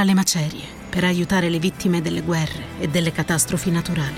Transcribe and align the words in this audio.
tra 0.00 0.08
le 0.08 0.14
macerie 0.14 0.64
per 0.88 1.04
aiutare 1.04 1.50
le 1.50 1.58
vittime 1.58 2.00
delle 2.00 2.22
guerre 2.22 2.78
e 2.78 2.88
delle 2.88 3.12
catastrofi 3.12 3.70
naturali, 3.70 4.16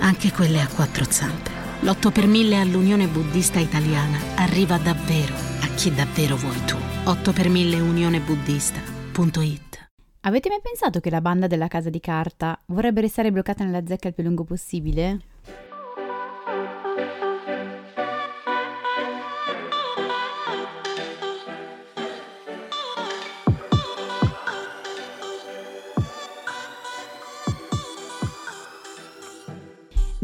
anche 0.00 0.32
quelle 0.32 0.60
a 0.60 0.66
quattro 0.66 1.04
zampe. 1.08 1.48
L'8 1.82 2.10
per 2.10 2.26
1000 2.26 2.58
all'Unione 2.58 3.06
Buddista 3.06 3.60
Italiana 3.60 4.18
arriva 4.34 4.78
davvero 4.78 5.32
a 5.60 5.68
chi 5.76 5.94
davvero 5.94 6.34
vuoi 6.34 6.60
tu. 6.64 6.76
8 7.04 7.32
per 7.32 7.48
1000 7.48 7.78
unionebuddista.it 7.78 9.90
Avete 10.22 10.48
mai 10.48 10.58
pensato 10.60 10.98
che 10.98 11.10
la 11.10 11.20
banda 11.20 11.46
della 11.46 11.68
casa 11.68 11.88
di 11.88 12.00
carta 12.00 12.60
vorrebbe 12.66 13.02
restare 13.02 13.30
bloccata 13.30 13.62
nella 13.62 13.86
zecca 13.86 14.08
il 14.08 14.14
più 14.14 14.24
lungo 14.24 14.42
possibile? 14.42 15.20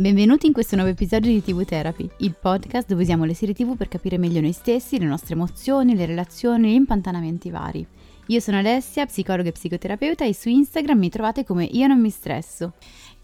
Benvenuti 0.03 0.49
in 0.49 0.53
questo 0.53 0.75
nuovo 0.75 0.91
episodio 0.91 1.31
di 1.31 1.41
TV 1.45 1.65
Therapy, 1.65 2.11
il 2.19 2.35
podcast 2.35 2.89
dove 2.89 3.03
usiamo 3.03 3.25
le 3.25 3.35
serie 3.35 3.55
TV 3.55 3.77
per 3.77 3.87
capire 3.87 4.19
meglio 4.19 4.41
noi 4.41 4.51
stessi, 4.51 4.99
le 4.99 5.05
nostre 5.05 5.35
emozioni, 5.35 5.95
le 5.95 6.07
relazioni, 6.07 6.73
gli 6.73 6.75
impantanamenti 6.75 7.51
vari. 7.51 7.87
Io 8.27 8.41
sono 8.41 8.59
Alessia, 8.59 9.07
psicologa 9.07 9.51
e 9.51 9.53
psicoterapeuta 9.53 10.25
e 10.25 10.35
su 10.35 10.49
Instagram 10.49 10.99
mi 10.99 11.09
trovate 11.09 11.45
come 11.45 11.67
Io 11.67 11.87
non 11.87 12.01
mi 12.01 12.11
stresso. 12.11 12.73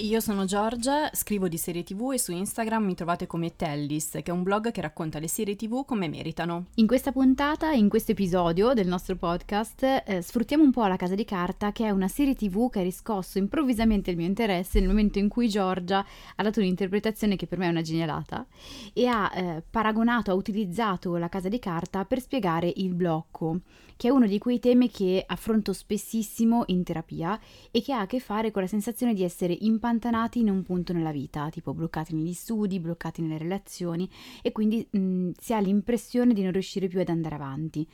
Io 0.01 0.21
sono 0.21 0.45
Giorgia, 0.45 1.11
scrivo 1.13 1.49
di 1.49 1.57
serie 1.57 1.83
tv 1.83 2.13
e 2.13 2.21
su 2.21 2.31
Instagram 2.31 2.85
mi 2.85 2.95
trovate 2.95 3.27
come 3.27 3.57
Tellis, 3.57 4.11
che 4.11 4.27
è 4.27 4.31
un 4.31 4.45
blog 4.45 4.71
che 4.71 4.81
racconta 4.81 5.19
le 5.19 5.27
serie 5.27 5.57
tv 5.57 5.85
come 5.85 6.07
meritano. 6.07 6.67
In 6.75 6.87
questa 6.87 7.11
puntata, 7.11 7.73
in 7.73 7.89
questo 7.89 8.13
episodio 8.13 8.75
del 8.75 8.87
nostro 8.87 9.17
podcast, 9.17 10.03
eh, 10.07 10.23
sfruttiamo 10.23 10.63
un 10.63 10.71
po' 10.71 10.87
La 10.87 10.95
Casa 10.95 11.17
di 11.17 11.25
Carta, 11.25 11.73
che 11.73 11.87
è 11.87 11.91
una 11.91 12.07
serie 12.07 12.37
tv 12.37 12.71
che 12.71 12.79
ha 12.79 12.85
riscosso 12.85 13.39
improvvisamente 13.39 14.13
il 14.13 14.17
mio 14.17 14.27
interesse 14.27 14.79
nel 14.79 14.87
momento 14.87 15.19
in 15.19 15.27
cui 15.27 15.49
Giorgia 15.49 16.07
ha 16.37 16.43
dato 16.45 16.61
un'interpretazione 16.61 17.35
che 17.35 17.49
per 17.49 17.59
me 17.59 17.67
è 17.67 17.71
una 17.71 17.83
genialata 17.83 18.47
e 18.93 19.07
ha 19.09 19.33
eh, 19.35 19.65
paragonato, 19.69 20.31
ha 20.31 20.35
utilizzato 20.35 21.17
La 21.17 21.29
Casa 21.29 21.49
di 21.49 21.59
Carta 21.59 22.05
per 22.05 22.21
spiegare 22.21 22.73
il 22.77 22.95
blocco, 22.95 23.63
che 23.99 24.07
è 24.07 24.11
uno 24.13 24.29
di 24.29 24.39
quei 24.39 24.61
temi 24.61 24.89
che 24.91 25.25
affronto 25.27 25.73
spessissimo 25.73 26.63
in 26.69 26.85
terapia 26.85 27.39
e 27.73 27.83
che 27.83 27.93
ha 27.93 28.03
a 28.03 28.07
che 28.07 28.21
fare 28.21 28.53
con 28.53 28.63
la 28.63 28.69
sensazione 28.69 29.13
di 29.13 29.25
essere 29.25 29.53
impantanati 29.53 30.39
in 30.39 30.49
un 30.49 30.63
punto 30.63 30.93
nella 30.93 31.11
vita, 31.11 31.51
tipo 31.51 31.75
bloccati 31.75 32.15
negli 32.15 32.33
studi, 32.33 32.79
bloccati 32.79 33.23
nelle 33.23 33.39
relazioni 33.39 34.09
e 34.41 34.53
quindi 34.53 34.87
mh, 34.89 35.31
si 35.37 35.53
ha 35.53 35.59
l'impressione 35.59 36.33
di 36.33 36.43
non 36.45 36.53
riuscire 36.53 36.87
più 36.87 37.01
ad 37.01 37.09
andare 37.09 37.35
avanti. 37.35 37.85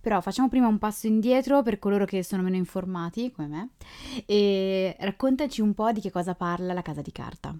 Però 0.00 0.22
facciamo 0.22 0.48
prima 0.48 0.68
un 0.68 0.78
passo 0.78 1.06
indietro 1.06 1.62
per 1.62 1.78
coloro 1.78 2.06
che 2.06 2.24
sono 2.24 2.42
meno 2.42 2.56
informati, 2.56 3.30
come 3.30 3.48
me, 3.48 3.68
e 4.24 4.96
raccontaci 4.98 5.60
un 5.60 5.74
po' 5.74 5.92
di 5.92 6.00
che 6.00 6.10
cosa 6.10 6.34
parla 6.34 6.72
la 6.72 6.82
casa 6.82 7.02
di 7.02 7.12
carta. 7.12 7.54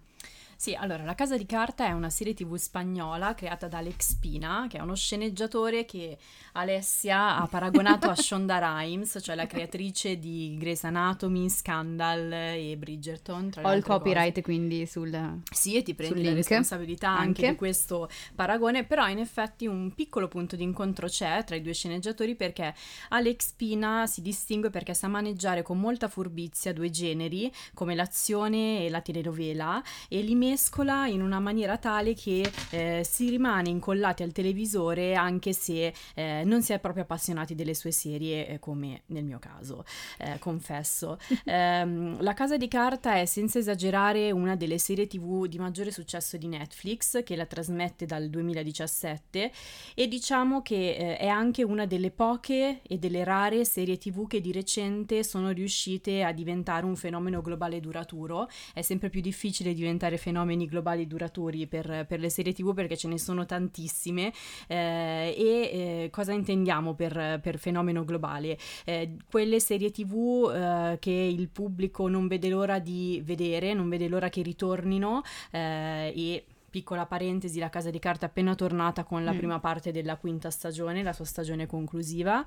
Sì, 0.62 0.74
allora, 0.74 1.02
La 1.02 1.16
Casa 1.16 1.36
di 1.36 1.44
Carta 1.44 1.86
è 1.86 1.90
una 1.90 2.08
serie 2.08 2.34
tv 2.34 2.54
spagnola 2.54 3.34
creata 3.34 3.66
da 3.66 3.78
Alex 3.78 4.14
Pina, 4.14 4.66
che 4.68 4.78
è 4.78 4.80
uno 4.80 4.94
sceneggiatore 4.94 5.84
che 5.84 6.16
Alessia 6.52 7.36
ha 7.36 7.48
paragonato 7.48 8.08
a 8.08 8.14
Shonda 8.14 8.58
Rhimes, 8.60 9.18
cioè 9.20 9.34
la 9.34 9.48
creatrice 9.48 10.20
di 10.20 10.54
Grey's 10.60 10.84
Anatomy, 10.84 11.48
Scandal 11.48 12.32
e 12.32 12.76
Bridgerton. 12.78 13.50
Tra 13.50 13.68
Ho 13.68 13.74
il 13.74 13.82
copyright 13.82 14.34
cose. 14.34 14.42
quindi 14.42 14.86
sul 14.86 15.40
Sì, 15.50 15.74
e 15.74 15.82
ti 15.82 15.96
prendi 15.96 16.22
la 16.22 16.32
responsabilità 16.32 17.08
anche. 17.08 17.24
anche 17.24 17.50
di 17.50 17.56
questo 17.56 18.08
paragone, 18.36 18.84
però 18.84 19.08
in 19.08 19.18
effetti 19.18 19.66
un 19.66 19.92
piccolo 19.96 20.28
punto 20.28 20.54
di 20.54 20.62
incontro 20.62 21.08
c'è 21.08 21.42
tra 21.42 21.56
i 21.56 21.60
due 21.60 21.72
sceneggiatori 21.74 22.36
perché 22.36 22.72
Alex 23.08 23.50
Pina 23.56 24.06
si 24.06 24.22
distingue 24.22 24.70
perché 24.70 24.94
sa 24.94 25.08
maneggiare 25.08 25.62
con 25.62 25.80
molta 25.80 26.06
furbizia 26.06 26.72
due 26.72 26.88
generi, 26.88 27.52
come 27.74 27.96
l'azione 27.96 28.84
e 28.84 28.90
la 28.90 29.00
telenovela, 29.00 29.82
e 30.06 30.20
li 30.20 30.36
mette 30.36 30.50
mescola 30.52 31.06
in 31.06 31.22
una 31.22 31.40
maniera 31.40 31.78
tale 31.78 32.12
che 32.12 32.50
eh, 32.70 33.02
si 33.08 33.30
rimane 33.30 33.70
incollati 33.70 34.22
al 34.22 34.32
televisore 34.32 35.14
anche 35.14 35.54
se 35.54 35.94
eh, 36.14 36.42
non 36.44 36.62
si 36.62 36.74
è 36.74 36.78
proprio 36.78 37.04
appassionati 37.04 37.54
delle 37.54 37.72
sue 37.72 37.90
serie 37.90 38.46
eh, 38.46 38.58
come 38.58 39.02
nel 39.06 39.24
mio 39.24 39.38
caso, 39.38 39.84
eh, 40.18 40.38
confesso. 40.38 41.18
Ehm, 41.44 42.22
la 42.22 42.34
Casa 42.34 42.56
di 42.56 42.68
Carta 42.68 43.16
è 43.16 43.24
senza 43.24 43.58
esagerare 43.58 44.30
una 44.30 44.54
delle 44.54 44.78
serie 44.78 45.06
tv 45.06 45.46
di 45.46 45.58
maggiore 45.58 45.90
successo 45.90 46.36
di 46.36 46.46
Netflix 46.46 47.22
che 47.24 47.36
la 47.36 47.46
trasmette 47.46 48.06
dal 48.06 48.28
2017 48.30 49.50
e 49.94 50.08
diciamo 50.08 50.62
che 50.62 50.94
eh, 50.94 51.16
è 51.18 51.26
anche 51.26 51.62
una 51.62 51.84
delle 51.84 52.10
poche 52.10 52.80
e 52.82 52.98
delle 52.98 53.24
rare 53.24 53.64
serie 53.64 53.98
tv 53.98 54.26
che 54.26 54.40
di 54.40 54.52
recente 54.52 55.24
sono 55.24 55.50
riuscite 55.50 56.22
a 56.22 56.32
diventare 56.32 56.86
un 56.86 56.96
fenomeno 56.96 57.42
globale 57.42 57.80
duraturo. 57.80 58.48
È 58.72 58.82
sempre 58.82 59.10
più 59.10 59.20
difficile 59.20 59.74
diventare 59.74 60.16
fenomeno 60.16 60.41
fenomeni 60.42 60.66
globali 60.66 61.06
duraturi 61.06 61.66
per, 61.66 62.04
per 62.06 62.18
le 62.18 62.28
serie 62.28 62.52
tv 62.52 62.74
perché 62.74 62.96
ce 62.96 63.08
ne 63.08 63.18
sono 63.18 63.46
tantissime 63.46 64.32
eh, 64.66 65.34
e 65.36 65.44
eh, 65.44 66.08
cosa 66.10 66.32
intendiamo 66.32 66.94
per, 66.94 67.38
per 67.40 67.58
fenomeno 67.58 68.04
globale? 68.04 68.58
Eh, 68.84 69.16
quelle 69.30 69.60
serie 69.60 69.90
tv 69.90 70.50
eh, 70.52 70.98
che 70.98 71.10
il 71.10 71.48
pubblico 71.48 72.08
non 72.08 72.26
vede 72.26 72.48
l'ora 72.48 72.78
di 72.78 73.22
vedere, 73.24 73.72
non 73.72 73.88
vede 73.88 74.08
l'ora 74.08 74.28
che 74.28 74.42
ritornino 74.42 75.22
eh, 75.50 76.12
e 76.14 76.44
piccola 76.72 77.04
parentesi, 77.04 77.58
la 77.58 77.68
casa 77.68 77.90
di 77.90 77.98
carta 77.98 78.24
è 78.24 78.28
appena 78.30 78.54
tornata 78.54 79.04
con 79.04 79.24
la 79.24 79.34
mm. 79.34 79.36
prima 79.36 79.60
parte 79.60 79.92
della 79.92 80.16
quinta 80.16 80.50
stagione, 80.50 81.02
la 81.02 81.12
sua 81.12 81.26
stagione 81.26 81.66
conclusiva. 81.66 82.42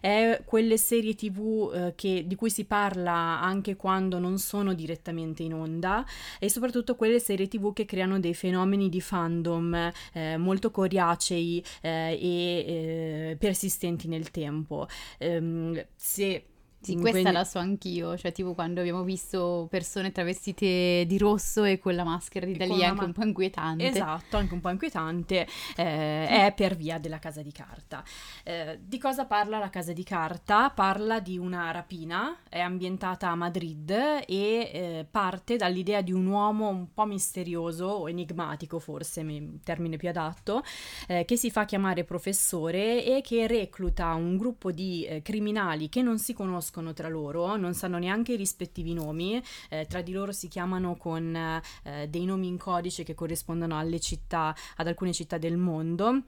È 0.00 0.42
quelle 0.44 0.76
serie 0.76 1.14
tv 1.14 1.72
eh, 1.72 1.94
che, 1.94 2.24
di 2.26 2.34
cui 2.34 2.50
si 2.50 2.64
parla 2.64 3.40
anche 3.40 3.76
quando 3.76 4.18
non 4.18 4.38
sono 4.38 4.74
direttamente 4.74 5.44
in 5.44 5.54
onda 5.54 6.04
e 6.40 6.50
soprattutto 6.50 6.96
quelle 6.96 7.20
serie 7.20 7.46
tv 7.46 7.72
che 7.72 7.84
creano 7.84 8.18
dei 8.18 8.34
fenomeni 8.34 8.88
di 8.88 9.00
fandom 9.00 9.92
eh, 10.12 10.36
molto 10.36 10.72
coriacei 10.72 11.64
eh, 11.80 12.18
e 12.20 13.30
eh, 13.30 13.36
persistenti 13.38 14.08
nel 14.08 14.32
tempo. 14.32 14.88
Um, 15.20 15.80
se 15.94 16.44
sì, 16.80 16.94
questa 16.94 17.10
quindi... 17.10 17.32
la 17.32 17.44
so 17.44 17.58
anch'io, 17.58 18.16
cioè 18.16 18.30
tipo 18.30 18.54
quando 18.54 18.80
abbiamo 18.80 19.02
visto 19.02 19.66
persone 19.68 20.12
travestite 20.12 21.04
di 21.06 21.18
rosso 21.18 21.64
e 21.64 21.78
con 21.78 21.94
la 21.94 22.04
maschera 22.04 22.46
di 22.46 22.56
Dalì, 22.56 22.84
anche 22.84 23.00
ma... 23.00 23.06
un 23.06 23.12
po' 23.12 23.24
inquietante. 23.24 23.88
Esatto, 23.88 24.36
anche 24.36 24.54
un 24.54 24.60
po' 24.60 24.70
inquietante, 24.70 25.46
eh, 25.76 26.26
è 26.26 26.52
per 26.54 26.76
via 26.76 26.98
della 26.98 27.18
casa 27.18 27.42
di 27.42 27.50
carta. 27.50 28.04
Eh, 28.44 28.78
di 28.80 28.98
cosa 28.98 29.26
parla 29.26 29.58
la 29.58 29.70
casa 29.70 29.92
di 29.92 30.04
carta? 30.04 30.70
Parla 30.70 31.18
di 31.18 31.36
una 31.36 31.70
rapina, 31.72 32.38
è 32.48 32.60
ambientata 32.60 33.28
a 33.28 33.34
Madrid 33.34 33.90
e 33.90 34.24
eh, 34.26 35.06
parte 35.10 35.56
dall'idea 35.56 36.00
di 36.00 36.12
un 36.12 36.26
uomo 36.26 36.68
un 36.68 36.92
po' 36.94 37.06
misterioso 37.06 37.86
o 37.86 38.08
enigmatico, 38.08 38.78
forse, 38.78 39.26
termine 39.64 39.96
più 39.96 40.08
adatto, 40.08 40.62
eh, 41.08 41.24
che 41.24 41.36
si 41.36 41.50
fa 41.50 41.64
chiamare 41.64 42.04
professore 42.04 43.04
e 43.04 43.20
che 43.20 43.48
recluta 43.48 44.14
un 44.14 44.36
gruppo 44.36 44.70
di 44.70 45.04
eh, 45.04 45.22
criminali 45.22 45.88
che 45.88 46.02
non 46.02 46.18
si 46.18 46.32
conoscono 46.32 46.66
conoscono 46.68 46.92
tra 46.92 47.08
loro, 47.08 47.56
non 47.56 47.74
sanno 47.74 47.98
neanche 47.98 48.34
i 48.34 48.36
rispettivi 48.36 48.92
nomi, 48.92 49.42
eh, 49.70 49.86
tra 49.86 50.02
di 50.02 50.12
loro 50.12 50.32
si 50.32 50.48
chiamano 50.48 50.96
con 50.96 51.34
eh, 51.34 52.08
dei 52.08 52.24
nomi 52.24 52.46
in 52.46 52.58
codice 52.58 53.02
che 53.02 53.14
corrispondono 53.14 53.78
alle 53.78 54.00
città, 54.00 54.54
ad 54.76 54.86
alcune 54.86 55.12
città 55.12 55.38
del 55.38 55.56
mondo 55.56 56.22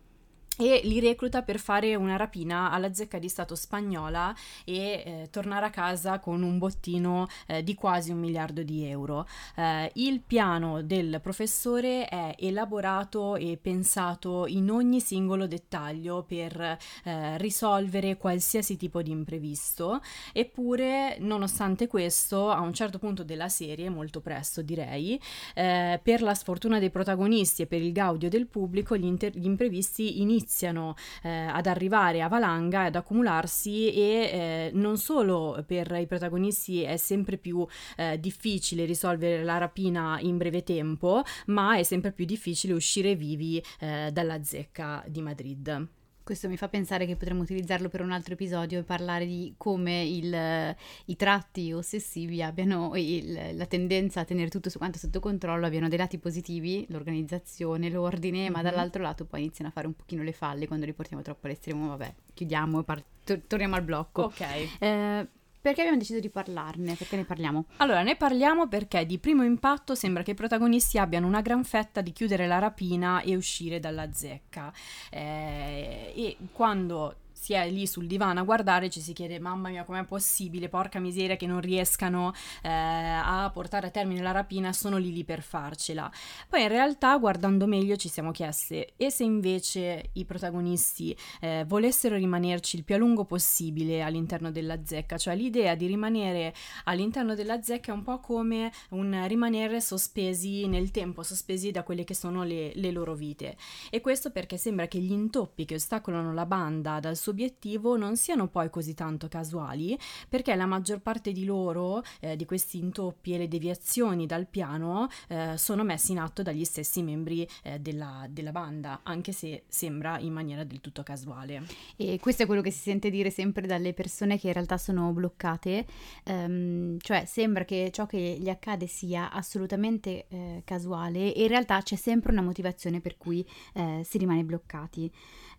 e 0.60 0.82
li 0.84 1.00
recluta 1.00 1.40
per 1.40 1.58
fare 1.58 1.94
una 1.94 2.16
rapina 2.16 2.70
alla 2.70 2.92
zecca 2.92 3.18
di 3.18 3.30
Stato 3.30 3.54
spagnola 3.54 4.34
e 4.66 4.74
eh, 4.76 5.28
tornare 5.30 5.64
a 5.64 5.70
casa 5.70 6.18
con 6.18 6.42
un 6.42 6.58
bottino 6.58 7.28
eh, 7.46 7.64
di 7.64 7.74
quasi 7.74 8.10
un 8.10 8.18
miliardo 8.18 8.62
di 8.62 8.84
euro. 8.84 9.26
Eh, 9.56 9.90
il 9.94 10.20
piano 10.20 10.82
del 10.82 11.20
professore 11.22 12.04
è 12.06 12.34
elaborato 12.38 13.36
e 13.36 13.58
pensato 13.60 14.46
in 14.46 14.70
ogni 14.70 15.00
singolo 15.00 15.46
dettaglio 15.46 16.24
per 16.24 16.60
eh, 17.04 17.38
risolvere 17.38 18.18
qualsiasi 18.18 18.76
tipo 18.76 19.00
di 19.00 19.12
imprevisto, 19.12 20.02
eppure 20.34 21.16
nonostante 21.20 21.86
questo 21.86 22.50
a 22.50 22.60
un 22.60 22.74
certo 22.74 22.98
punto 22.98 23.24
della 23.24 23.48
serie, 23.48 23.88
molto 23.88 24.20
presto 24.20 24.60
direi, 24.60 25.18
eh, 25.54 25.98
per 26.02 26.20
la 26.20 26.34
sfortuna 26.34 26.78
dei 26.78 26.90
protagonisti 26.90 27.62
e 27.62 27.66
per 27.66 27.80
il 27.80 27.92
gaudio 27.92 28.28
del 28.28 28.46
pubblico 28.46 28.94
gli, 28.94 29.06
inter- 29.06 29.34
gli 29.34 29.46
imprevisti 29.46 30.20
iniziano 30.20 30.48
iniziano 30.50 30.96
eh, 31.22 31.30
ad 31.30 31.66
arrivare 31.66 32.22
a 32.22 32.28
valanga, 32.28 32.84
ad 32.84 32.96
accumularsi 32.96 33.92
e 33.92 34.02
eh, 34.02 34.70
non 34.74 34.98
solo 34.98 35.62
per 35.64 35.90
i 35.92 36.06
protagonisti 36.06 36.82
è 36.82 36.96
sempre 36.96 37.36
più 37.36 37.64
eh, 37.96 38.18
difficile 38.18 38.84
risolvere 38.84 39.44
la 39.44 39.58
rapina 39.58 40.18
in 40.20 40.36
breve 40.36 40.64
tempo, 40.64 41.22
ma 41.46 41.76
è 41.76 41.84
sempre 41.84 42.10
più 42.10 42.24
difficile 42.24 42.72
uscire 42.74 43.14
vivi 43.14 43.62
eh, 43.78 44.10
dalla 44.12 44.42
zecca 44.42 45.04
di 45.06 45.22
Madrid. 45.22 45.88
Questo 46.30 46.46
mi 46.46 46.56
fa 46.56 46.68
pensare 46.68 47.06
che 47.06 47.16
potremmo 47.16 47.42
utilizzarlo 47.42 47.88
per 47.88 48.02
un 48.02 48.12
altro 48.12 48.34
episodio 48.34 48.78
e 48.78 48.82
parlare 48.84 49.26
di 49.26 49.52
come 49.56 50.04
il, 50.04 50.76
i 51.06 51.16
tratti 51.16 51.72
ossessivi 51.72 52.40
abbiano 52.40 52.92
il, 52.94 53.56
la 53.56 53.66
tendenza 53.66 54.20
a 54.20 54.24
tenere 54.24 54.48
tutto 54.48 54.70
su 54.70 54.78
quanto 54.78 54.96
sotto 54.96 55.18
controllo, 55.18 55.66
abbiano 55.66 55.88
dei 55.88 55.98
lati 55.98 56.18
positivi, 56.18 56.86
l'organizzazione, 56.90 57.90
l'ordine, 57.90 58.42
mm-hmm. 58.42 58.52
ma 58.52 58.62
dall'altro 58.62 59.02
lato 59.02 59.24
poi 59.24 59.40
iniziano 59.40 59.70
a 59.70 59.72
fare 59.72 59.88
un 59.88 59.94
pochino 59.94 60.22
le 60.22 60.30
falle 60.30 60.68
quando 60.68 60.86
li 60.86 60.92
portiamo 60.92 61.20
troppo 61.20 61.48
all'estremo, 61.48 61.88
vabbè, 61.88 62.14
chiudiamo 62.32 62.78
e 62.78 62.84
par- 62.84 63.04
to- 63.24 63.40
torniamo 63.48 63.74
al 63.74 63.82
blocco. 63.82 64.22
Ok. 64.22 64.40
Eh, 64.78 65.28
Perché 65.60 65.80
abbiamo 65.80 65.98
deciso 65.98 66.20
di 66.20 66.30
parlarne? 66.30 66.94
Perché 66.94 67.16
ne 67.16 67.24
parliamo? 67.24 67.66
Allora, 67.76 68.02
ne 68.02 68.16
parliamo 68.16 68.66
perché 68.66 69.04
di 69.04 69.18
primo 69.18 69.44
impatto 69.44 69.94
sembra 69.94 70.22
che 70.22 70.30
i 70.30 70.34
protagonisti 70.34 70.96
abbiano 70.96 71.26
una 71.26 71.42
gran 71.42 71.64
fetta 71.64 72.00
di 72.00 72.12
chiudere 72.12 72.46
la 72.46 72.58
rapina 72.58 73.20
e 73.20 73.36
uscire 73.36 73.78
dalla 73.78 74.10
zecca. 74.10 74.72
Eh, 75.10 76.12
e 76.16 76.36
quando 76.52 77.16
si 77.40 77.54
è 77.54 77.70
lì 77.70 77.86
sul 77.86 78.06
divano 78.06 78.40
a 78.40 78.42
guardare 78.42 78.90
ci 78.90 79.00
si 79.00 79.14
chiede 79.14 79.38
mamma 79.38 79.70
mia 79.70 79.84
com'è 79.84 80.04
possibile, 80.04 80.68
porca 80.68 80.98
miseria 80.98 81.36
che 81.36 81.46
non 81.46 81.60
riescano 81.60 82.34
eh, 82.62 82.68
a 82.68 83.50
portare 83.50 83.86
a 83.86 83.90
termine 83.90 84.20
la 84.20 84.30
rapina, 84.30 84.74
sono 84.74 84.98
lì 84.98 85.10
lì 85.10 85.24
per 85.24 85.40
farcela. 85.40 86.12
Poi 86.50 86.60
in 86.60 86.68
realtà 86.68 87.16
guardando 87.16 87.66
meglio 87.66 87.96
ci 87.96 88.10
siamo 88.10 88.30
chieste 88.30 88.92
e 88.96 89.10
se 89.10 89.24
invece 89.24 90.10
i 90.12 90.26
protagonisti 90.26 91.16
eh, 91.40 91.64
volessero 91.66 92.16
rimanerci 92.16 92.76
il 92.76 92.84
più 92.84 92.96
a 92.96 92.98
lungo 92.98 93.24
possibile 93.24 94.02
all'interno 94.02 94.50
della 94.50 94.84
zecca, 94.84 95.16
cioè 95.16 95.34
l'idea 95.34 95.74
di 95.74 95.86
rimanere 95.86 96.52
all'interno 96.84 97.34
della 97.34 97.62
zecca 97.62 97.92
è 97.92 97.94
un 97.94 98.02
po' 98.02 98.20
come 98.20 98.70
un 98.90 99.24
rimanere 99.26 99.80
sospesi 99.80 100.66
nel 100.66 100.90
tempo, 100.90 101.22
sospesi 101.22 101.70
da 101.70 101.84
quelle 101.84 102.04
che 102.04 102.14
sono 102.14 102.42
le, 102.42 102.72
le 102.74 102.90
loro 102.90 103.14
vite. 103.14 103.56
E 103.88 104.02
questo 104.02 104.30
perché 104.30 104.58
sembra 104.58 104.86
che 104.88 104.98
gli 104.98 105.10
intoppi 105.10 105.64
che 105.64 105.76
ostacolano 105.76 106.34
la 106.34 106.44
banda 106.44 107.00
dal 107.00 107.16
suo 107.16 107.28
obiettivo 107.30 107.96
non 107.96 108.16
siano 108.16 108.48
poi 108.48 108.70
così 108.70 108.94
tanto 108.94 109.28
casuali, 109.28 109.98
perché 110.28 110.54
la 110.54 110.66
maggior 110.66 111.00
parte 111.00 111.32
di 111.32 111.44
loro, 111.44 112.02
eh, 112.20 112.36
di 112.36 112.44
questi 112.44 112.78
intoppi 112.78 113.34
e 113.34 113.38
le 113.38 113.48
deviazioni 113.48 114.26
dal 114.26 114.46
piano, 114.46 115.08
eh, 115.28 115.56
sono 115.56 115.84
messi 115.84 116.12
in 116.12 116.18
atto 116.18 116.42
dagli 116.42 116.64
stessi 116.64 117.02
membri 117.02 117.46
eh, 117.62 117.78
della, 117.78 118.26
della, 118.28 118.52
banda, 118.52 119.00
anche 119.02 119.32
se 119.32 119.64
sembra 119.68 120.18
in 120.18 120.32
maniera 120.32 120.64
del 120.64 120.80
tutto 120.80 121.02
casuale. 121.02 121.62
E 121.96 122.18
questo 122.20 122.42
è 122.42 122.46
quello 122.46 122.62
che 122.62 122.70
si 122.70 122.80
sente 122.80 123.10
dire 123.10 123.30
sempre 123.30 123.66
dalle 123.66 123.92
persone 123.92 124.38
che 124.38 124.48
in 124.48 124.52
realtà 124.52 124.78
sono 124.78 125.12
bloccate, 125.12 125.86
um, 126.26 126.98
cioè 126.98 127.24
sembra 127.26 127.64
che 127.64 127.90
ciò 127.92 128.06
che 128.06 128.36
gli 128.40 128.48
accade 128.48 128.86
sia 128.86 129.30
assolutamente 129.30 130.26
eh, 130.28 130.62
casuale 130.64 131.34
e 131.34 131.42
in 131.42 131.48
realtà 131.48 131.80
c'è 131.82 131.96
sempre 131.96 132.32
una 132.32 132.42
motivazione 132.42 133.00
per 133.00 133.16
cui 133.16 133.46
eh, 133.74 134.02
si 134.04 134.18
rimane 134.18 134.44
bloccati. 134.44 135.10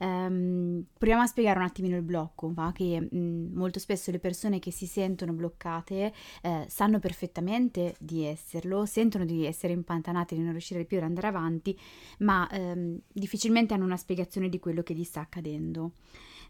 Um, 0.02 0.84
proviamo 0.98 1.22
a 1.22 1.28
spiegare 1.28 1.60
un 1.60 1.66
attimino 1.66 1.96
il 1.96 2.02
blocco, 2.02 2.52
va? 2.52 2.72
che 2.74 3.00
mh, 3.00 3.52
molto 3.54 3.78
spesso 3.78 4.10
le 4.10 4.18
persone 4.18 4.58
che 4.58 4.72
si 4.72 4.88
sentono 4.88 5.32
bloccate 5.32 6.12
eh, 6.42 6.66
sanno 6.68 6.98
perfettamente 6.98 7.94
di 8.00 8.24
esserlo, 8.24 8.88
sentono 8.88 9.26
di 9.26 9.46
essere 9.46 9.74
impantanate, 9.74 10.34
di 10.34 10.42
non 10.42 10.54
riuscire 10.54 10.86
più 10.86 10.98
ad 10.98 11.04
andare 11.04 11.28
avanti, 11.28 11.78
ma 12.20 12.50
ehm, 12.50 12.98
difficilmente 13.14 13.76
hanno 13.76 13.86
una 13.86 13.96
spiegazione 13.96 14.50
di 14.50 14.58
quello 14.58 14.82
che 14.82 14.96
gli 14.96 15.04
sta 15.04 15.20
accadendo. 15.22 15.92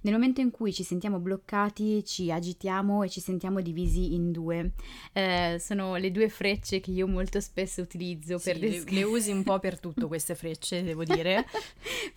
Nel 0.01 0.13
momento 0.13 0.41
in 0.41 0.51
cui 0.51 0.73
ci 0.73 0.83
sentiamo 0.83 1.19
bloccati, 1.19 2.03
ci 2.03 2.31
agitiamo 2.31 3.03
e 3.03 3.09
ci 3.09 3.19
sentiamo 3.19 3.61
divisi 3.61 4.13
in 4.13 4.31
due. 4.31 4.71
Eh, 5.13 5.57
sono 5.59 5.95
le 5.95 6.11
due 6.11 6.29
frecce 6.29 6.79
che 6.79 6.91
io 6.91 7.07
molto 7.07 7.39
spesso 7.39 7.81
utilizzo 7.81 8.37
sì, 8.37 8.51
per 8.51 8.59
descrivere. 8.59 8.95
Le, 8.95 9.01
le 9.01 9.03
usi 9.03 9.31
un 9.31 9.43
po' 9.43 9.59
per 9.59 9.77
tutto 9.79 10.07
queste 10.07 10.35
frecce, 10.35 10.83
devo 10.83 11.03
dire. 11.03 11.45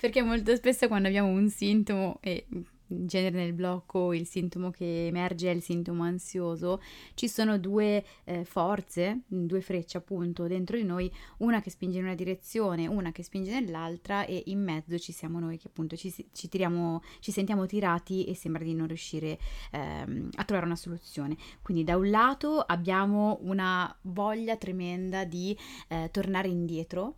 Perché 0.00 0.22
molto 0.22 0.54
spesso 0.56 0.88
quando 0.88 1.08
abbiamo 1.08 1.28
un 1.28 1.48
sintomo 1.48 2.18
e 2.20 2.46
in 2.94 3.06
genere 3.06 3.36
nel 3.36 3.52
blocco 3.52 4.12
il 4.12 4.26
sintomo 4.26 4.70
che 4.70 5.06
emerge 5.06 5.50
è 5.50 5.54
il 5.54 5.62
sintomo 5.62 6.02
ansioso, 6.02 6.80
ci 7.14 7.28
sono 7.28 7.58
due 7.58 8.04
eh, 8.24 8.44
forze, 8.44 9.20
due 9.26 9.60
frecce 9.60 9.98
appunto 9.98 10.46
dentro 10.46 10.76
di 10.76 10.84
noi, 10.84 11.10
una 11.38 11.60
che 11.60 11.70
spinge 11.70 11.98
in 11.98 12.04
una 12.04 12.14
direzione, 12.14 12.86
una 12.86 13.12
che 13.12 13.22
spinge 13.22 13.52
nell'altra 13.52 14.24
e 14.24 14.42
in 14.46 14.62
mezzo 14.62 14.98
ci 14.98 15.12
siamo 15.12 15.38
noi 15.38 15.58
che 15.58 15.68
appunto 15.68 15.96
ci, 15.96 16.12
ci, 16.32 16.48
tiriamo, 16.48 17.02
ci 17.20 17.32
sentiamo 17.32 17.66
tirati 17.66 18.24
e 18.24 18.34
sembra 18.34 18.62
di 18.62 18.74
non 18.74 18.86
riuscire 18.86 19.38
ehm, 19.72 20.30
a 20.34 20.44
trovare 20.44 20.66
una 20.66 20.76
soluzione. 20.76 21.36
Quindi 21.62 21.84
da 21.84 21.96
un 21.96 22.10
lato 22.10 22.60
abbiamo 22.60 23.38
una 23.42 23.94
voglia 24.02 24.56
tremenda 24.56 25.24
di 25.24 25.56
eh, 25.88 26.08
tornare 26.10 26.48
indietro 26.48 27.16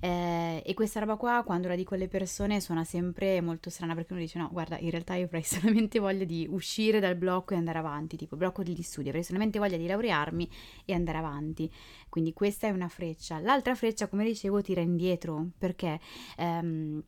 eh, 0.00 0.62
e 0.64 0.74
questa 0.74 1.00
roba 1.00 1.16
qua, 1.16 1.42
quando 1.44 1.68
la 1.68 1.76
dico 1.76 1.94
alle 1.94 2.08
persone, 2.08 2.60
suona 2.60 2.84
sempre 2.84 3.40
molto 3.40 3.70
strana 3.70 3.94
perché 3.94 4.12
uno 4.12 4.22
dice: 4.22 4.38
No, 4.38 4.48
guarda, 4.50 4.78
in 4.78 4.90
realtà 4.90 5.14
io 5.14 5.26
avrei 5.26 5.42
solamente 5.44 5.98
voglia 5.98 6.24
di 6.24 6.46
uscire 6.50 7.00
dal 7.00 7.16
blocco 7.16 7.54
e 7.54 7.56
andare 7.56 7.78
avanti, 7.78 8.16
tipo 8.16 8.36
blocco 8.36 8.62
degli 8.62 8.82
studi, 8.82 9.08
avrei 9.08 9.24
solamente 9.24 9.58
voglia 9.58 9.76
di 9.76 9.86
laurearmi 9.86 10.48
e 10.84 10.92
andare 10.92 11.18
avanti. 11.18 11.70
Quindi 12.08 12.32
questa 12.32 12.66
è 12.66 12.70
una 12.70 12.88
freccia. 12.88 13.38
L'altra 13.38 13.74
freccia, 13.74 14.08
come 14.08 14.24
dicevo, 14.24 14.60
tira 14.60 14.80
indietro 14.80 15.50
perché. 15.58 16.00
Ehm, 16.36 17.02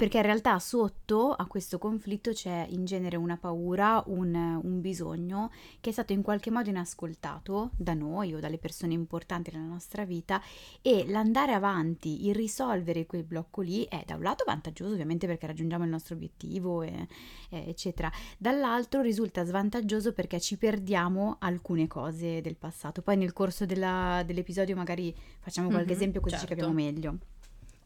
perché 0.00 0.16
in 0.16 0.22
realtà 0.22 0.58
sotto 0.58 1.30
a 1.32 1.44
questo 1.44 1.76
conflitto 1.76 2.32
c'è 2.32 2.64
in 2.70 2.86
genere 2.86 3.18
una 3.18 3.36
paura, 3.36 4.02
un, 4.06 4.34
un, 4.34 4.80
bisogno 4.80 5.50
che 5.78 5.90
è 5.90 5.92
stato 5.92 6.14
in 6.14 6.22
qualche 6.22 6.50
modo 6.50 6.70
inascoltato 6.70 7.72
da 7.76 7.92
noi 7.92 8.32
o 8.32 8.40
dalle 8.40 8.56
persone 8.56 8.94
importanti 8.94 9.50
nella 9.52 9.66
nostra 9.66 10.06
vita 10.06 10.40
e 10.80 11.04
l'andare 11.06 11.52
avanti, 11.52 12.26
il 12.26 12.34
risolvere 12.34 13.04
quel 13.04 13.24
blocco 13.24 13.60
lì 13.60 13.84
è 13.90 14.02
da 14.06 14.14
un 14.14 14.22
lato 14.22 14.44
vantaggioso 14.46 14.94
ovviamente 14.94 15.26
perché 15.26 15.46
raggiungiamo 15.46 15.84
il 15.84 15.90
nostro 15.90 16.14
obiettivo 16.14 16.80
e, 16.80 17.06
e, 17.50 17.68
eccetera, 17.68 18.10
dall'altro 18.38 19.02
risulta 19.02 19.44
svantaggioso 19.44 20.14
perché 20.14 20.40
ci 20.40 20.56
perdiamo 20.56 21.36
alcune 21.40 21.86
cose 21.88 22.40
del 22.40 22.56
passato. 22.56 23.02
Poi 23.02 23.18
nel 23.18 23.34
corso 23.34 23.66
della, 23.66 24.22
dell'episodio 24.24 24.74
magari 24.74 25.14
facciamo 25.40 25.68
qualche 25.68 25.88
mm-hmm, 25.88 25.94
esempio 25.94 26.20
così 26.22 26.36
certo. 26.36 26.48
ci 26.48 26.54
capiamo 26.54 26.74
meglio. 26.74 27.18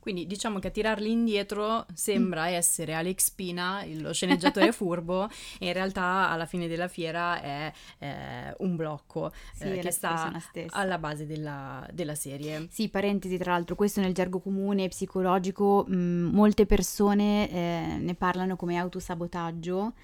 Quindi 0.04 0.26
diciamo 0.26 0.58
che 0.58 0.68
a 0.68 0.70
tirarli 0.70 1.10
indietro 1.10 1.86
sembra 1.94 2.42
mm. 2.42 2.52
essere 2.52 2.92
Alex 2.92 3.30
Pina, 3.30 3.82
lo 4.00 4.12
sceneggiatore 4.12 4.70
furbo, 4.76 5.30
e 5.58 5.68
in 5.68 5.72
realtà 5.72 6.28
alla 6.28 6.44
fine 6.44 6.68
della 6.68 6.88
fiera 6.88 7.40
è 7.40 7.72
eh, 8.00 8.54
un 8.58 8.76
blocco 8.76 9.32
sì, 9.54 9.64
eh, 9.64 9.78
che 9.78 9.90
sta 9.90 10.30
alla 10.72 10.98
base 10.98 11.24
della, 11.24 11.88
della, 11.90 12.14
serie. 12.14 12.68
Sì, 12.70 12.90
parentesi 12.90 13.38
tra 13.38 13.52
l'altro, 13.52 13.76
questo 13.76 14.02
nel 14.02 14.12
gergo 14.12 14.40
comune 14.40 14.88
psicologico 14.88 15.86
mh, 15.88 15.96
mm, 15.96 16.34
molte 16.34 16.66
persone 16.66 17.50
eh, 17.50 17.96
ne 17.98 18.14
parlano 18.14 18.56
come 18.56 18.76
autosabotaggio. 18.76 19.94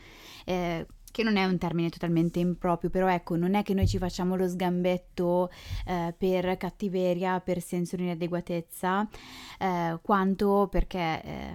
Eh, 0.47 0.87
che 1.11 1.23
non 1.23 1.37
è 1.37 1.45
un 1.45 1.59
termine 1.59 1.89
totalmente 1.89 2.39
improprio, 2.39 2.91
però 2.91 3.09
ecco, 3.09 3.37
non 3.37 3.55
è 3.55 3.63
che 3.63 3.75
noi 3.75 3.87
ci 3.87 3.99
facciamo 3.99 4.37
lo 4.37 4.49
sgambetto 4.49 5.51
eh, 5.87 6.15
per 6.17 6.57
cattiveria, 6.57 7.41
per 7.41 7.61
senso 7.61 7.97
di 7.97 8.03
inadeguatezza, 8.05 9.09
eh, 9.59 9.99
quanto 10.03 10.69
perché 10.71 11.23
eh, 11.23 11.55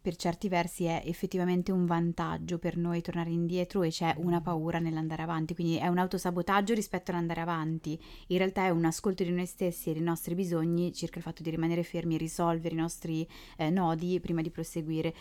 per 0.00 0.16
certi 0.16 0.48
versi 0.48 0.84
è 0.84 1.02
effettivamente 1.04 1.72
un 1.72 1.84
vantaggio 1.84 2.58
per 2.58 2.76
noi 2.76 3.02
tornare 3.02 3.30
indietro 3.30 3.82
e 3.82 3.90
c'è 3.90 4.14
una 4.18 4.40
paura 4.40 4.78
nell'andare 4.78 5.22
avanti, 5.22 5.54
quindi 5.54 5.76
è 5.76 5.88
un 5.88 5.98
autosabotaggio 5.98 6.72
rispetto 6.72 7.10
all'andare 7.10 7.42
avanti, 7.42 8.00
in 8.28 8.38
realtà 8.38 8.64
è 8.64 8.70
un 8.70 8.84
ascolto 8.86 9.22
di 9.22 9.30
noi 9.30 9.46
stessi 9.46 9.90
e 9.90 9.92
dei 9.92 10.02
nostri 10.02 10.34
bisogni 10.34 10.92
circa 10.94 11.18
il 11.18 11.24
fatto 11.24 11.42
di 11.42 11.50
rimanere 11.50 11.82
fermi 11.82 12.14
e 12.14 12.18
risolvere 12.18 12.74
i 12.74 12.78
nostri 12.78 13.28
eh, 13.58 13.68
nodi 13.68 14.18
prima 14.20 14.40
di 14.40 14.50
proseguire 14.50 15.14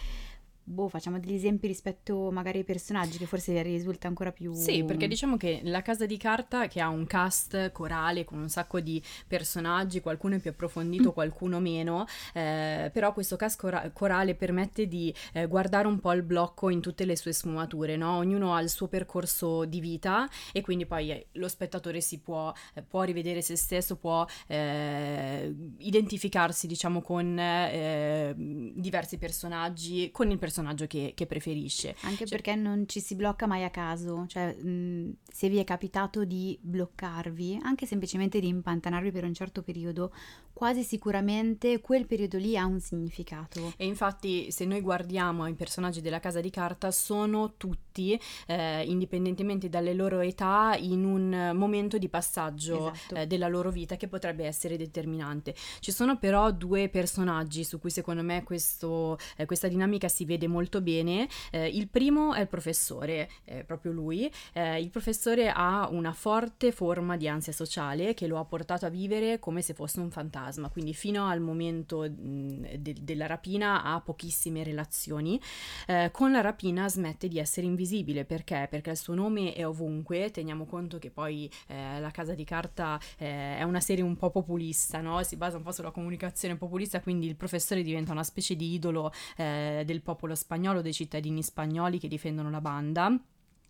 boh, 0.70 0.88
facciamo 0.88 1.20
degli 1.20 1.34
esempi 1.34 1.66
rispetto 1.66 2.30
magari 2.32 2.60
ai 2.60 2.64
personaggi 2.64 3.18
che 3.18 3.26
forse 3.26 3.60
risulta 3.64 4.08
ancora 4.08 4.32
più... 4.32 4.54
Sì, 4.54 4.84
perché 4.84 5.08
diciamo 5.08 5.36
che 5.36 5.62
La 5.64 5.82
Casa 5.82 6.06
di 6.06 6.16
Carta 6.18 6.68
che 6.68 6.80
ha 6.80 6.90
un 6.90 7.08
cast 7.08 7.72
corale 7.72 8.24
con 8.24 8.38
un 8.38 8.50
sacco 8.50 8.80
di 8.80 9.02
personaggi, 9.28 10.00
qualcuno 10.00 10.36
è 10.36 10.40
più 10.40 10.52
approfondito, 10.52 11.12
qualcuno 11.12 11.60
meno, 11.60 12.06
eh, 12.34 12.92
però 12.94 13.14
questo 13.14 13.36
cast 13.36 13.60
cora- 13.60 13.90
corale 13.92 14.36
permette 14.36 14.88
di 14.88 15.14
eh, 15.34 15.48
guardare 15.48 15.88
un 15.88 16.00
po' 16.00 16.14
il 16.14 16.22
blocco 16.22 16.70
in 16.70 16.82
tutte 16.82 17.04
le 17.04 17.16
sue 17.16 17.34
sfumature, 17.34 17.98
no? 17.98 18.18
Ognuno 18.18 18.54
ha 18.54 18.62
il 18.62 18.70
suo 18.70 18.88
percorso 18.88 19.66
di 19.66 19.80
vita 19.80 20.30
e 20.54 20.62
quindi 20.62 20.86
poi 20.86 21.12
eh, 21.12 21.28
lo 21.34 21.48
spettatore 21.48 22.00
si 22.00 22.20
può, 22.20 22.54
eh, 22.76 22.84
può, 22.84 23.02
rivedere 23.02 23.42
se 23.42 23.56
stesso, 23.56 23.96
può 23.96 24.24
eh, 24.46 25.52
identificarsi 25.80 26.68
diciamo 26.68 27.02
con 27.02 27.40
eh, 27.40 28.36
diversi 28.38 29.18
personaggi, 29.18 30.12
con 30.12 30.30
il 30.30 30.38
personaggio 30.38 30.58
personaggio 30.60 30.88
che, 30.88 31.14
che 31.16 31.26
preferisce. 31.26 31.96
Anche 32.02 32.26
cioè, 32.26 32.28
perché 32.28 32.56
non 32.56 32.88
ci 32.88 33.00
si 33.00 33.16
blocca 33.16 33.48
mai 33.48 33.64
a 33.64 33.70
caso, 33.70 34.26
cioè 34.28 34.54
mh, 34.54 35.16
se 35.32 35.50
vi 35.50 35.58
è 35.58 35.64
capitato 35.64 36.26
di 36.26 36.58
bloccarvi, 36.62 37.60
anche 37.64 37.86
semplicemente 37.86 38.40
di 38.40 38.48
impantanarvi 38.48 39.12
per 39.12 39.24
un 39.24 39.34
certo 39.34 39.62
periodo, 39.62 40.12
quasi 40.54 40.84
sicuramente 40.84 41.80
quel 41.80 42.06
periodo 42.06 42.38
lì 42.38 42.58
ha 42.58 42.66
un 42.66 42.82
significato. 42.82 43.74
E 43.78 43.86
infatti 43.86 44.52
se 44.52 44.66
noi 44.66 44.82
guardiamo 44.82 45.48
i 45.48 45.54
personaggi 45.54 46.02
della 46.02 46.20
casa 46.20 46.42
di 46.42 46.50
carta 46.50 46.92
sono 46.92 47.54
tutti, 47.56 48.20
eh, 48.48 48.84
indipendentemente 48.84 49.70
dalle 49.70 49.94
loro 49.94 50.20
età, 50.20 50.76
in 50.78 51.06
un 51.06 51.52
momento 51.56 51.98
di 51.98 52.10
passaggio 52.10 52.92
esatto. 52.92 53.16
eh, 53.16 53.28
della 53.28 53.48
loro 53.48 53.72
vita 53.72 53.96
che 53.96 54.10
potrebbe 54.10 54.46
essere 54.46 54.76
determinante. 54.76 55.56
Ci 55.80 55.94
sono 55.94 56.18
però 56.18 56.52
due 56.52 56.90
personaggi 56.90 57.64
su 57.64 57.80
cui 57.80 57.90
secondo 57.90 58.22
me 58.22 58.44
questo, 58.44 59.18
eh, 59.38 59.46
questa 59.46 59.70
dinamica 59.70 60.10
si 60.10 60.26
vede 60.26 60.48
molto 60.50 60.82
bene. 60.82 61.28
Eh, 61.52 61.68
il 61.68 61.88
primo 61.88 62.34
è 62.34 62.42
il 62.42 62.48
professore, 62.48 63.30
è 63.44 63.64
proprio 63.64 63.92
lui. 63.92 64.32
Eh, 64.54 64.82
il 64.82 64.90
professore 64.90 65.50
ha 65.50 65.88
una 65.90 66.14
forte 66.14 66.72
forma 66.72 67.16
di 67.18 67.28
ansia 67.28 67.54
sociale 67.54 68.14
che 68.14 68.28
lo 68.28 68.38
ha 68.38 68.46
portato 68.46 68.86
a 68.86 68.90
vivere 68.90 69.40
come 69.40 69.62
se 69.62 69.74
fosse 69.74 70.00
un 70.00 70.12
fantasma, 70.12 70.70
quindi 70.70 70.94
fino 70.94 71.28
al 71.28 71.40
momento 71.40 72.02
mh, 72.02 72.76
de- 72.78 72.96
della 73.02 73.28
rapina 73.28 73.84
ha 73.84 74.02
pochissime 74.02 74.64
relazioni. 74.64 75.40
Eh, 75.88 76.10
con 76.12 76.32
la 76.32 76.42
rapina 76.42 76.90
smette 76.90 77.28
di 77.28 77.40
essere 77.40 77.66
invisibile 77.66 78.26
perché? 78.26 78.68
Perché 78.70 78.92
il 78.92 78.98
suo 78.98 79.14
nome 79.14 79.54
è 79.54 79.66
ovunque, 79.66 80.32
teniamo 80.32 80.66
conto 80.66 80.98
che 81.00 81.12
poi 81.12 81.50
eh, 81.68 82.00
la 82.00 82.12
casa 82.12 82.34
di 82.34 82.44
carta 82.44 83.00
eh, 83.18 83.58
è 83.58 83.64
una 83.64 83.80
serie 83.80 84.04
un 84.04 84.16
po' 84.16 84.32
populista, 84.32 85.02
no? 85.02 85.22
si 85.24 85.36
basa 85.36 85.58
un 85.58 85.64
po' 85.64 85.72
sulla 85.72 85.92
comunicazione 85.92 86.56
populista, 86.56 87.02
quindi 87.02 87.28
il 87.28 87.36
professore 87.36 87.84
diventa 87.84 88.12
una 88.12 88.24
specie 88.24 88.56
di 88.56 88.74
idolo 88.74 89.12
eh, 89.38 89.84
del 89.86 90.02
popolo 90.02 90.36
spagnolo, 90.40 90.82
dei 90.82 90.94
cittadini 90.94 91.44
spagnoli 91.44 92.00
che 92.00 92.08
difendono 92.08 92.50
la 92.50 92.62
banda. 92.62 93.16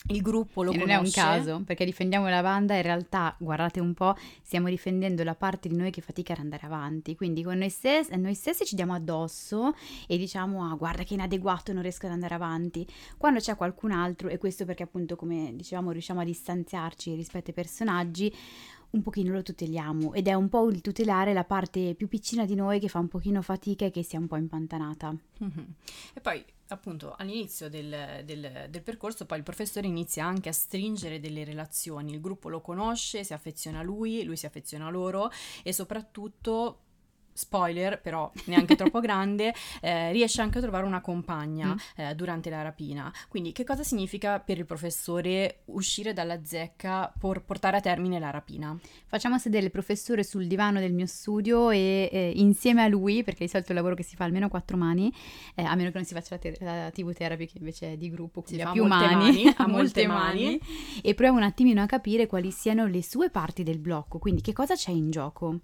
Il 0.07 0.21
gruppo 0.21 0.63
lo 0.63 0.71
e 0.71 0.79
conosce. 0.79 0.93
Non 0.93 1.03
è 1.03 1.05
un 1.05 1.11
caso, 1.11 1.63
perché 1.65 1.83
difendiamo 1.83 2.29
la 2.29 2.41
banda, 2.41 2.73
in 2.73 2.83
realtà, 2.83 3.35
guardate 3.37 3.81
un 3.81 3.93
po', 3.93 4.15
stiamo 4.41 4.69
difendendo 4.69 5.25
la 5.25 5.35
parte 5.35 5.67
di 5.67 5.75
noi 5.75 5.91
che 5.91 5.99
fatica 5.99 6.31
ad 6.31 6.39
andare 6.39 6.65
avanti. 6.65 7.15
Quindi 7.17 7.43
con 7.43 7.57
noi 7.57 7.69
stessi, 7.69 8.15
noi 8.15 8.33
stessi 8.33 8.65
ci 8.65 8.75
diamo 8.75 8.93
addosso 8.93 9.73
e 10.07 10.17
diciamo, 10.17 10.63
ah, 10.63 10.75
guarda 10.75 11.03
che 11.03 11.15
inadeguato, 11.15 11.73
non 11.73 11.81
riesco 11.81 12.05
ad 12.05 12.13
andare 12.13 12.33
avanti. 12.33 12.87
Quando 13.17 13.39
c'è 13.39 13.55
qualcun 13.57 13.91
altro, 13.91 14.29
e 14.29 14.37
questo 14.37 14.63
perché 14.63 14.83
appunto, 14.83 15.17
come 15.17 15.51
dicevamo, 15.53 15.91
riusciamo 15.91 16.21
a 16.21 16.23
distanziarci 16.23 17.13
rispetto 17.13 17.49
ai 17.49 17.55
personaggi, 17.55 18.33
un 18.91 19.01
pochino 19.01 19.33
lo 19.33 19.43
tuteliamo 19.43 20.13
ed 20.13 20.27
è 20.27 20.33
un 20.33 20.49
po' 20.49 20.69
il 20.69 20.81
tutelare 20.81 21.33
la 21.33 21.43
parte 21.43 21.93
più 21.95 22.07
piccina 22.07 22.45
di 22.45 22.55
noi 22.55 22.79
che 22.79 22.87
fa 22.87 22.99
un 22.99 23.07
pochino 23.07 23.41
fatica 23.41 23.85
e 23.85 23.91
che 23.91 24.03
si 24.03 24.15
è 24.15 24.19
un 24.19 24.27
po' 24.27 24.35
impantanata. 24.35 25.15
Mm-hmm. 25.43 25.65
E 26.13 26.21
poi 26.21 26.43
appunto 26.71 27.15
all'inizio 27.17 27.69
del, 27.69 28.21
del, 28.25 28.67
del, 28.69 28.81
percorso 28.83 29.25
poi 29.25 29.39
il 29.39 29.43
professore 29.43 29.87
inizia 29.87 30.25
anche 30.25 30.49
a 30.49 30.53
stringere 30.53 31.19
delle 31.19 31.43
relazioni, 31.43 32.13
il 32.13 32.21
gruppo 32.21 32.49
lo 32.49 32.61
conosce, 32.61 33.23
si 33.23 33.33
affeziona 33.33 33.79
a 33.79 33.83
lui, 33.83 34.23
lui 34.23 34.37
si 34.37 34.45
affeziona 34.45 34.85
a 34.85 34.89
loro 34.89 35.31
e 35.63 35.73
soprattutto 35.73 36.81
spoiler 37.39 38.01
però 38.01 38.29
neanche 38.45 38.75
troppo 38.75 38.99
grande, 38.99 39.53
eh, 39.81 40.11
riesce 40.11 40.41
anche 40.41 40.57
a 40.57 40.61
trovare 40.61 40.85
una 40.85 40.99
compagna 40.99 41.73
mm. 41.73 41.77
eh, 41.95 42.15
durante 42.15 42.49
la 42.49 42.61
rapina. 42.61 43.11
Quindi 43.29 43.53
che 43.53 43.63
cosa 43.63 43.83
significa 43.83 44.39
per 44.39 44.57
il 44.57 44.65
professore 44.65 45.61
uscire 45.65 46.11
dalla 46.11 46.43
zecca 46.43 47.11
per 47.17 47.41
portare 47.43 47.77
a 47.77 47.79
termine 47.79 48.19
la 48.19 48.29
rapina? 48.29 48.77
Facciamo 49.05 49.37
sedere 49.37 49.65
il 49.65 49.71
professore 49.71 50.23
sul 50.23 50.47
divano 50.47 50.79
del 50.79 50.93
mio 50.93 51.05
studio 51.05 51.69
e 51.69 52.09
eh, 52.11 52.33
insieme 52.35 52.83
a 52.83 52.87
lui, 52.87 53.23
perché 53.23 53.45
di 53.45 53.49
solito 53.49 53.69
è 53.69 53.71
un 53.71 53.77
lavoro 53.77 53.95
che 53.95 54.03
si 54.03 54.15
fa 54.15 54.25
almeno 54.25 54.47
a 54.47 54.49
quattro 54.49 54.75
mani, 54.75 55.11
eh, 55.55 55.63
a 55.63 55.75
meno 55.75 55.91
che 55.91 55.97
non 55.97 56.05
si 56.05 56.13
faccia 56.13 56.35
la, 56.35 56.37
te- 56.37 56.57
la 56.59 56.91
TV 56.91 57.13
therapy 57.13 57.45
che 57.45 57.57
invece 57.57 57.93
è 57.93 57.97
di 57.97 58.09
gruppo, 58.09 58.41
quindi 58.41 58.63
ha 58.63 58.71
più 58.71 58.85
mani, 58.85 59.15
mani 59.15 59.53
ha 59.55 59.67
molte 59.67 60.05
mani. 60.07 60.43
mani. 60.43 60.61
E 61.01 61.13
proviamo 61.13 61.37
un 61.37 61.45
attimino 61.45 61.81
a 61.81 61.85
capire 61.85 62.27
quali 62.27 62.51
siano 62.51 62.85
le 62.85 63.01
sue 63.01 63.29
parti 63.29 63.63
del 63.63 63.79
blocco, 63.79 64.19
quindi 64.19 64.41
che 64.41 64.53
cosa 64.53 64.75
c'è 64.75 64.91
in 64.91 65.09
gioco. 65.09 65.61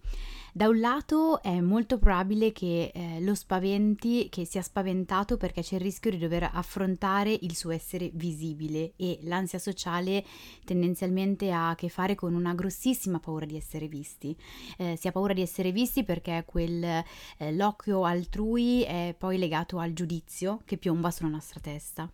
Da 0.57 0.69
un 0.69 0.79
lato 0.79 1.41
è 1.41 1.59
molto 1.59 1.97
probabile 1.97 2.53
che 2.53 2.89
eh, 2.93 3.19
lo 3.19 3.35
spaventi, 3.35 4.29
che 4.29 4.45
sia 4.45 4.61
spaventato 4.61 5.35
perché 5.35 5.61
c'è 5.61 5.75
il 5.75 5.81
rischio 5.81 6.11
di 6.11 6.17
dover 6.17 6.49
affrontare 6.49 7.37
il 7.41 7.53
suo 7.57 7.71
essere 7.71 8.09
visibile 8.13 8.93
e 8.95 9.19
l'ansia 9.23 9.59
sociale 9.59 10.23
tendenzialmente 10.63 11.51
ha 11.51 11.71
a 11.71 11.75
che 11.75 11.89
fare 11.89 12.15
con 12.15 12.33
una 12.33 12.53
grossissima 12.53 13.19
paura 13.19 13.45
di 13.45 13.57
essere 13.57 13.89
visti. 13.89 14.33
Eh, 14.77 14.95
si 14.95 15.09
ha 15.09 15.11
paura 15.11 15.33
di 15.33 15.41
essere 15.41 15.73
visti 15.73 16.05
perché 16.05 16.45
quel 16.47 16.81
eh, 16.85 17.03
l'occhio 17.51 18.05
altrui 18.05 18.83
è 18.83 19.13
poi 19.17 19.37
legato 19.37 19.79
al 19.79 19.91
giudizio 19.91 20.61
che 20.63 20.77
piomba 20.77 21.11
sulla 21.11 21.31
nostra 21.31 21.59
testa. 21.59 22.09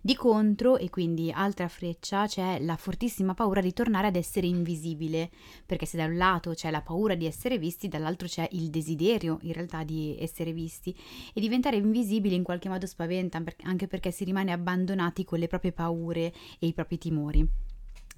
Di 0.00 0.14
contro, 0.14 0.78
e 0.78 0.90
quindi 0.90 1.32
altra 1.32 1.66
freccia, 1.66 2.26
c'è 2.26 2.60
la 2.60 2.76
fortissima 2.76 3.34
paura 3.34 3.60
di 3.60 3.72
tornare 3.72 4.06
ad 4.06 4.16
essere 4.16 4.46
invisibile, 4.46 5.28
perché 5.66 5.86
se 5.86 5.96
da 5.96 6.04
un 6.04 6.16
lato 6.16 6.52
c'è 6.52 6.70
la 6.70 6.82
paura 6.82 7.16
di 7.16 7.26
essere 7.26 7.58
visti, 7.58 7.88
dall'altro 7.88 8.28
c'è 8.28 8.48
il 8.52 8.70
desiderio 8.70 9.38
in 9.42 9.52
realtà 9.52 9.82
di 9.82 10.16
essere 10.18 10.52
visti. 10.52 10.96
E 11.34 11.40
diventare 11.40 11.76
invisibili 11.76 12.36
in 12.36 12.44
qualche 12.44 12.68
modo 12.68 12.86
spaventa, 12.86 13.42
anche 13.62 13.88
perché 13.88 14.12
si 14.12 14.24
rimane 14.24 14.52
abbandonati 14.52 15.24
con 15.24 15.40
le 15.40 15.48
proprie 15.48 15.72
paure 15.72 16.32
e 16.58 16.66
i 16.66 16.72
propri 16.72 16.98
timori 16.98 17.67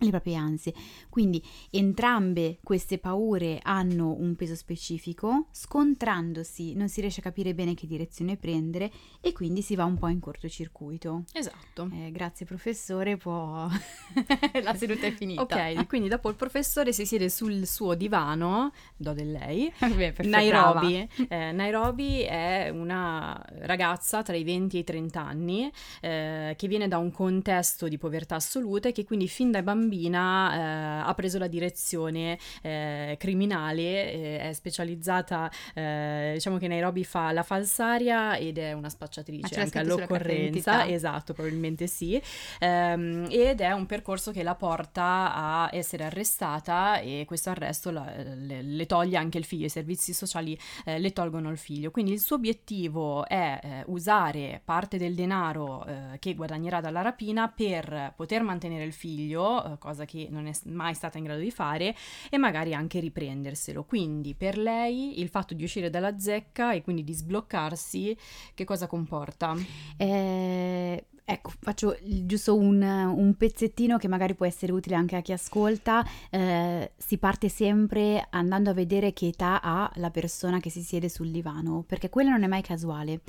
le 0.01 0.11
proprie 0.11 0.37
ansie. 0.37 0.75
Quindi 1.09 1.43
entrambe 1.71 2.59
queste 2.63 2.99
paure 2.99 3.61
hanno 3.63 4.17
un 4.19 4.35
peso 4.37 4.55
specifico, 4.55 5.47
scontrandosi 5.53 6.75
non 6.75 6.89
si 6.89 7.01
riesce 7.01 7.21
a 7.21 7.23
capire 7.23 7.55
bene 7.55 7.75
che 7.75 7.87
direzione 7.87 8.37
prendere 8.37 8.91
e 9.21 9.33
quindi 9.33 9.63
si 9.63 9.75
va 9.75 9.85
un 9.85 9.99
po' 9.99 10.09
in 10.09 10.21
cortocircuito. 10.21 11.25
Esatto. 11.33 11.91
Eh, 11.93 12.11
grazie 12.11 12.47
professore, 12.47 13.17
può... 13.17 13.69
la 14.63 14.75
seduta 14.75 15.07
è 15.07 15.13
finita. 15.13 15.43
Ok, 15.43 15.87
quindi 15.87 16.09
dopo 16.09 16.29
il 16.29 16.37
professore 16.37 16.93
si 16.93 17.05
siede 17.05 17.29
sul 17.29 17.67
suo 17.67 17.95
divano, 17.95 18.73
do 18.97 19.13
del 19.13 19.33
lei, 19.33 19.73
Beh, 19.79 20.15
Nairobi. 20.23 21.09
Eh, 21.29 21.53
Nairobi 21.53 22.21
è 22.23 22.71
una 22.73 23.43
ragazza 23.61 24.23
tra 24.23 24.37
i 24.37 24.45
20 24.45 24.77
e 24.77 24.81
i 24.81 24.85
30 24.85 25.21
anni 25.21 25.71
eh, 26.01 26.55
che 26.57 26.69
viene 26.69 26.89
da 26.89 26.99
un 26.99 27.11
contesto 27.11 27.89
di 27.89 27.99
povertà 27.99 28.37
assoluta 28.37 28.89
e 28.89 28.93
che 28.93 29.05
quindi 29.05 29.29
fin 29.29 29.51
da 29.51 29.63
bambina 29.63 29.90
bambina 29.91 30.55
eh, 30.55 31.09
ha 31.09 31.15
preso 31.15 31.39
la 31.39 31.49
direzione 31.49 32.39
eh, 32.63 33.17
criminale, 33.19 34.13
eh, 34.13 34.39
è 34.39 34.53
specializzata, 34.53 35.51
eh, 35.75 36.31
diciamo 36.35 36.59
che 36.59 36.69
Nairobi 36.69 37.05
fa 37.05 37.33
la 37.33 37.43
falsaria 37.43 38.37
ed 38.37 38.59
è 38.59 38.73
una 38.73 38.89
spacciatrice 38.89 39.61
anche 39.61 39.79
all'occorrenza, 39.81 40.87
esatto, 40.87 41.33
probabilmente 41.33 41.89
sì, 41.89 42.21
ehm, 42.61 43.27
ed 43.31 43.61
è 43.61 43.73
un 43.73 43.87
percorso 43.87 44.31
che 44.31 44.45
la 44.45 44.55
porta 44.55 45.35
a 45.35 45.71
essere 45.73 46.05
arrestata 46.05 47.01
e 47.01 47.25
questo 47.27 47.51
arresto 47.51 47.91
la, 47.91 48.13
le, 48.17 48.63
le, 48.63 48.87
toglie 48.87 49.17
anche 49.17 49.39
il 49.39 49.45
figlio, 49.45 49.67
i 49.67 49.71
servizi 49.71 50.13
sociali 50.13 50.57
eh, 50.85 50.99
le 50.99 51.13
tolgono 51.13 51.51
il 51.51 51.59
figlio, 51.59 51.91
quindi 51.91 52.13
il 52.13 52.21
suo 52.21 52.37
obiettivo 52.37 53.27
è 53.27 53.59
eh, 53.63 53.83
usare 53.87 54.61
parte 54.65 54.99
del 54.99 55.15
denaro 55.15 55.89
che 56.19 56.35
guadagnerà 56.35 56.81
dalla 56.81 57.01
rapina 57.01 57.49
per 57.49 58.13
poter 58.15 58.43
mantenere 58.43 58.85
il 58.85 58.93
figlio, 58.93 59.79
cosa 59.81 60.05
che 60.05 60.29
non 60.31 60.47
è 60.47 60.53
mai 60.67 60.95
stata 60.95 61.19
in 61.19 61.25
grado 61.25 61.41
di 61.41 61.51
fare, 61.51 61.97
e 62.31 62.39
magari 62.39 62.73
anche 62.73 63.01
riprenderselo. 63.01 63.83
Quindi 63.83 64.35
per 64.37 64.57
lei 64.57 65.21
il 65.21 65.29
fatto 65.29 65.55
di 65.55 65.65
uscire 65.65 65.91
dalla 65.91 66.17
zecca 66.17 66.73
e 66.73 66.83
quindi 66.83 67.03
di 67.03 67.13
sbloccarsi, 67.13 68.17
che 68.55 68.65
cosa 68.65 68.87
comporta? 68.87 69.57
Eh, 69.97 71.05
Ecco, 71.33 71.53
faccio 71.61 71.97
giusto 72.03 72.57
un, 72.57 72.83
un, 72.83 73.37
pezzettino 73.37 73.99
che 73.99 74.09
magari 74.09 74.35
può 74.35 74.47
essere 74.47 74.73
utile 74.73 74.97
anche 74.97 75.15
a 75.15 75.21
chi 75.21 75.31
ascolta. 75.31 76.05
Eh, 76.29 76.91
si 76.97 77.19
parte 77.19 77.49
sempre 77.49 78.27
andando 78.31 78.71
a 78.71 78.73
vedere 78.73 79.13
che 79.13 79.29
età 79.29 79.63
ha 79.63 79.89
la 79.95 80.11
persona 80.11 80.59
che 80.59 80.71
si 80.71 80.83
siede 80.83 81.09
sul 81.09 81.31
divano, 81.31 81.85
perché 81.87 82.09
quello 82.09 82.31
non 82.31 82.43
è 82.43 82.49
mai 82.49 82.63
casuale. 82.63 83.21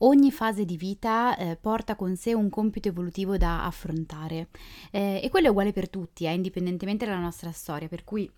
Ogni 0.00 0.30
fase 0.32 0.66
di 0.66 0.76
vita 0.76 1.34
eh, 1.38 1.56
porta 1.56 1.96
con 1.96 2.14
sé 2.14 2.34
un 2.34 2.50
compito 2.50 2.88
evolutivo 2.88 3.38
da 3.38 3.64
affrontare 3.64 4.48
eh, 4.90 5.22
e 5.24 5.30
quello 5.30 5.46
è 5.46 5.50
uguale 5.50 5.72
per 5.72 5.88
tutti, 5.88 6.26
eh, 6.26 6.34
indipendentemente 6.34 7.06
dalla 7.06 7.20
nostra 7.20 7.52
storia, 7.52 7.88
per 7.88 8.04
cui 8.04 8.30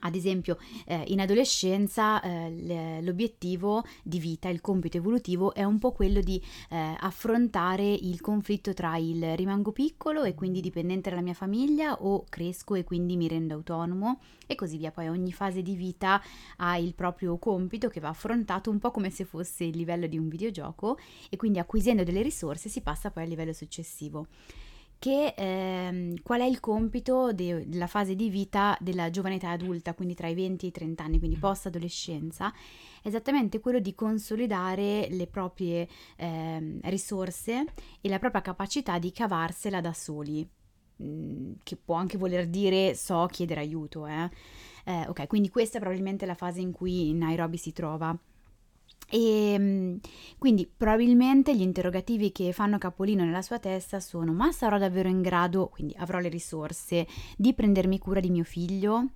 ad 0.00 0.14
esempio, 0.14 0.58
eh, 0.86 1.04
in 1.08 1.20
adolescenza 1.20 2.20
eh, 2.20 3.00
l'obiettivo 3.02 3.84
di 4.02 4.18
vita, 4.18 4.48
il 4.48 4.60
compito 4.60 4.96
evolutivo 4.96 5.54
è 5.54 5.64
un 5.64 5.78
po' 5.78 5.92
quello 5.92 6.20
di 6.20 6.42
eh, 6.70 6.94
affrontare 6.98 7.90
il 7.90 8.20
conflitto 8.20 8.74
tra 8.74 8.96
il 8.96 9.36
rimango 9.36 9.72
piccolo 9.72 10.22
e 10.24 10.34
quindi 10.34 10.60
dipendente 10.60 11.10
dalla 11.10 11.22
mia 11.22 11.34
famiglia 11.34 12.02
o 12.02 12.24
cresco 12.28 12.74
e 12.74 12.84
quindi 12.84 13.16
mi 13.16 13.28
rendo 13.28 13.54
autonomo 13.54 14.20
e 14.46 14.54
così 14.54 14.76
via. 14.76 14.90
Poi 14.90 15.08
ogni 15.08 15.32
fase 15.32 15.62
di 15.62 15.74
vita 15.74 16.20
ha 16.56 16.76
il 16.76 16.94
proprio 16.94 17.38
compito 17.38 17.88
che 17.88 18.00
va 18.00 18.08
affrontato 18.08 18.70
un 18.70 18.78
po' 18.78 18.90
come 18.90 19.10
se 19.10 19.24
fosse 19.24 19.64
il 19.64 19.76
livello 19.76 20.06
di 20.06 20.18
un 20.18 20.28
videogioco 20.28 20.98
e 21.30 21.36
quindi 21.36 21.58
acquisendo 21.58 22.04
delle 22.04 22.22
risorse 22.22 22.68
si 22.68 22.80
passa 22.80 23.10
poi 23.10 23.22
al 23.24 23.28
livello 23.28 23.52
successivo 23.52 24.26
che 24.98 25.34
ehm, 25.36 26.22
qual 26.22 26.40
è 26.40 26.44
il 26.44 26.60
compito 26.60 27.32
de- 27.32 27.68
della 27.68 27.86
fase 27.86 28.14
di 28.14 28.28
vita 28.28 28.76
della 28.80 29.10
giovane 29.10 29.36
età 29.36 29.50
adulta, 29.50 29.94
quindi 29.94 30.14
tra 30.14 30.26
i 30.28 30.34
20 30.34 30.64
e 30.66 30.68
i 30.68 30.72
30 30.72 31.04
anni, 31.04 31.18
quindi 31.18 31.36
mm. 31.36 31.40
post-adolescenza, 31.40 32.52
esattamente 33.02 33.60
quello 33.60 33.78
di 33.78 33.94
consolidare 33.94 35.08
le 35.10 35.26
proprie 35.28 35.88
ehm, 36.16 36.80
risorse 36.84 37.64
e 38.00 38.08
la 38.08 38.18
propria 38.18 38.42
capacità 38.42 38.98
di 38.98 39.12
cavarsela 39.12 39.80
da 39.80 39.92
soli, 39.92 40.48
mm, 41.02 41.52
che 41.62 41.76
può 41.76 41.94
anche 41.94 42.18
voler 42.18 42.48
dire 42.48 42.94
so 42.94 43.26
chiedere 43.30 43.60
aiuto. 43.60 44.06
Eh. 44.06 44.30
Eh, 44.84 45.06
ok, 45.06 45.26
quindi 45.26 45.48
questa 45.48 45.76
è 45.76 45.80
probabilmente 45.80 46.26
la 46.26 46.34
fase 46.34 46.60
in 46.60 46.72
cui 46.72 47.12
Nairobi 47.12 47.56
si 47.56 47.72
trova. 47.72 48.18
E 49.10 49.52
ehm, 49.52 49.98
quindi 50.36 50.66
probabilmente 50.74 51.56
gli 51.56 51.62
interrogativi 51.62 52.30
che 52.30 52.52
fanno 52.52 52.78
capolino 52.78 53.24
nella 53.24 53.42
sua 53.42 53.58
testa 53.58 54.00
sono: 54.00 54.32
ma 54.32 54.52
sarò 54.52 54.78
davvero 54.78 55.08
in 55.08 55.22
grado, 55.22 55.68
quindi 55.68 55.94
avrò 55.98 56.18
le 56.18 56.28
risorse, 56.28 57.06
di 57.36 57.54
prendermi 57.54 57.98
cura 57.98 58.20
di 58.20 58.30
mio 58.30 58.44
figlio? 58.44 59.10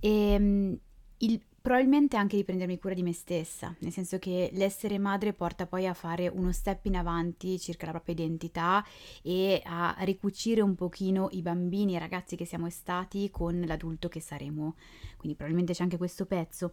E 0.00 0.32
ehm, 0.32 0.78
il 1.18 1.40
probabilmente 1.64 2.18
anche 2.18 2.36
di 2.36 2.44
prendermi 2.44 2.78
cura 2.78 2.92
di 2.92 3.02
me 3.02 3.14
stessa, 3.14 3.74
nel 3.78 3.90
senso 3.90 4.18
che 4.18 4.50
l'essere 4.52 4.98
madre 4.98 5.32
porta 5.32 5.64
poi 5.64 5.86
a 5.86 5.94
fare 5.94 6.28
uno 6.28 6.52
step 6.52 6.84
in 6.84 6.94
avanti 6.94 7.58
circa 7.58 7.86
la 7.86 7.92
propria 7.92 8.14
identità 8.16 8.84
e 9.22 9.62
a 9.64 9.96
ricucire 10.00 10.60
un 10.60 10.74
pochino 10.74 11.28
i 11.30 11.40
bambini 11.40 11.94
e 11.94 11.96
i 11.96 12.00
ragazzi 12.00 12.36
che 12.36 12.44
siamo 12.44 12.68
stati 12.68 13.30
con 13.30 13.64
l'adulto 13.66 14.10
che 14.10 14.20
saremo. 14.20 14.74
Quindi 15.16 15.38
probabilmente 15.38 15.72
c'è 15.72 15.82
anche 15.82 15.96
questo 15.96 16.26
pezzo. 16.26 16.70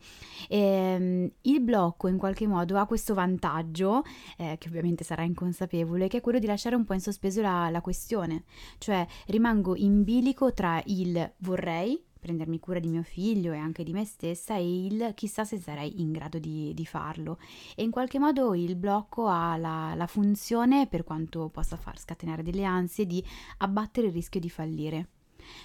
E, 0.50 0.60
ehm, 0.60 1.32
il 1.44 1.62
blocco 1.62 2.10
in 2.10 2.18
qualche 2.18 2.46
modo 2.46 2.78
ha 2.78 2.86
questo 2.86 3.14
vantaggio, 3.14 4.04
eh, 4.36 4.58
che 4.60 4.68
ovviamente 4.68 5.06
sarà 5.06 5.24
inconsapevole, 5.24 6.10
che 6.10 6.18
è 6.18 6.22
quello 6.22 6.38
di 6.38 6.48
lasciare 6.48 6.76
un 6.76 6.84
po' 6.84 6.96
in 6.96 7.00
sospeso 7.00 7.40
la, 7.40 7.70
la 7.70 7.80
questione, 7.80 8.44
cioè 8.78 9.08
rimango 9.28 9.74
in 9.74 10.04
bilico 10.04 10.52
tra 10.52 10.82
il 10.86 11.32
vorrei 11.38 12.10
prendermi 12.22 12.60
cura 12.60 12.80
di 12.80 12.88
mio 12.88 13.04
figlio 13.04 13.52
e 13.52 13.58
anche 13.58 13.84
di 13.84 13.92
me 13.92 14.06
stessa 14.06 14.56
e 14.56 14.86
il 14.86 15.12
chissà 15.16 15.44
se 15.44 15.58
sarei 15.58 16.00
in 16.02 16.12
grado 16.12 16.38
di, 16.40 16.74
di 16.74 16.86
farlo. 16.86 17.40
E 17.76 17.84
in 17.84 17.92
qualche 17.92 18.20
modo 18.20 18.54
il 18.54 18.76
blocco 18.76 19.28
ha 19.28 19.58
la, 19.58 19.94
la 19.96 20.08
funzione, 20.08 20.88
per 20.88 21.04
quanto 21.04 21.50
possa 21.50 21.76
far 21.76 22.00
scatenare 22.00 22.44
delle 22.44 22.64
ansie, 22.64 23.06
di 23.06 23.24
abbattere 23.58 24.08
il 24.08 24.14
rischio 24.14 24.40
di 24.40 24.50
fallire. 24.50 25.08